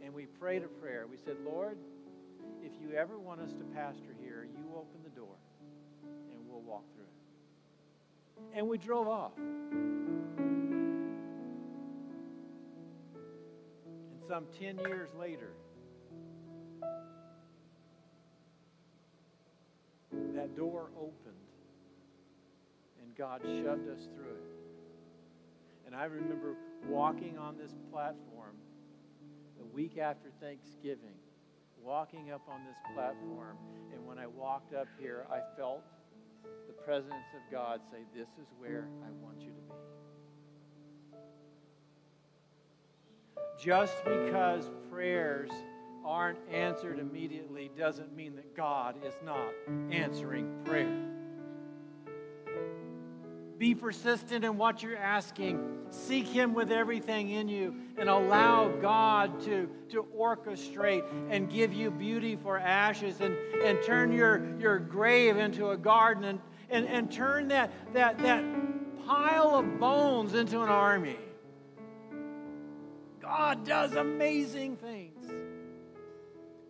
and 0.04 0.12
we 0.12 0.26
prayed 0.26 0.62
a 0.62 0.68
prayer. 0.68 1.06
We 1.08 1.16
said, 1.16 1.36
Lord, 1.44 1.78
if 2.62 2.72
you 2.80 2.96
ever 2.96 3.18
want 3.18 3.40
us 3.40 3.52
to 3.52 3.64
pastor 3.74 4.14
here, 4.20 4.46
you 4.50 4.64
open 4.74 5.00
the 5.04 5.10
door, 5.10 5.36
and 6.02 6.40
we'll 6.48 6.62
walk 6.62 6.84
through 6.94 7.04
it. 7.04 7.15
And 8.54 8.68
we 8.68 8.78
drove 8.78 9.08
off. 9.08 9.32
And 9.36 9.46
some 14.28 14.46
10 14.58 14.78
years 14.78 15.10
later, 15.18 15.52
that 20.34 20.56
door 20.56 20.90
opened 20.96 21.34
and 23.02 23.14
God 23.16 23.42
shoved 23.42 23.88
us 23.88 24.08
through 24.14 24.34
it. 24.34 24.56
And 25.86 25.94
I 25.94 26.04
remember 26.04 26.56
walking 26.88 27.38
on 27.38 27.56
this 27.56 27.74
platform 27.90 28.56
the 29.58 29.64
week 29.64 29.98
after 29.98 30.28
Thanksgiving, 30.40 31.14
walking 31.82 32.30
up 32.32 32.42
on 32.48 32.64
this 32.66 32.76
platform, 32.94 33.56
and 33.92 34.04
when 34.06 34.18
I 34.18 34.26
walked 34.26 34.74
up 34.74 34.88
here, 34.98 35.26
I 35.30 35.40
felt 35.56 35.84
the 36.66 36.72
presence 36.72 37.14
of 37.34 37.52
God 37.52 37.80
say, 37.90 37.98
This 38.14 38.28
is 38.40 38.48
where 38.58 38.88
I 39.04 39.10
want 39.22 39.40
you 39.40 39.50
to 39.50 39.60
be. 39.60 39.74
Just 43.62 44.04
because 44.04 44.70
prayers 44.90 45.50
aren't 46.04 46.38
answered 46.52 46.98
immediately 46.98 47.70
doesn't 47.76 48.14
mean 48.14 48.36
that 48.36 48.54
God 48.56 48.96
is 49.04 49.14
not 49.24 49.52
answering 49.90 50.62
prayer. 50.64 51.05
Be 53.58 53.74
persistent 53.74 54.44
in 54.44 54.58
what 54.58 54.82
you're 54.82 54.96
asking. 54.96 55.86
Seek 55.90 56.26
Him 56.26 56.52
with 56.52 56.70
everything 56.70 57.30
in 57.30 57.48
you 57.48 57.74
and 57.96 58.08
allow 58.08 58.68
God 58.68 59.40
to, 59.42 59.68
to 59.90 60.06
orchestrate 60.18 61.04
and 61.30 61.50
give 61.50 61.72
you 61.72 61.90
beauty 61.90 62.36
for 62.36 62.58
ashes 62.58 63.20
and, 63.20 63.34
and 63.64 63.82
turn 63.82 64.12
your, 64.12 64.58
your 64.58 64.78
grave 64.78 65.38
into 65.38 65.70
a 65.70 65.76
garden 65.76 66.24
and, 66.24 66.40
and, 66.68 66.86
and 66.86 67.10
turn 67.10 67.48
that, 67.48 67.72
that, 67.94 68.18
that 68.18 68.44
pile 69.06 69.54
of 69.54 69.80
bones 69.80 70.34
into 70.34 70.60
an 70.62 70.68
army. 70.68 71.16
God 73.20 73.64
does 73.64 73.94
amazing 73.94 74.76
things 74.76 75.26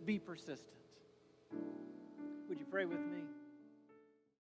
be 0.05 0.19
persistent. 0.19 0.61
Would 2.47 2.59
you 2.59 2.65
pray 2.71 2.85
with 2.85 2.99
me? 2.99 3.21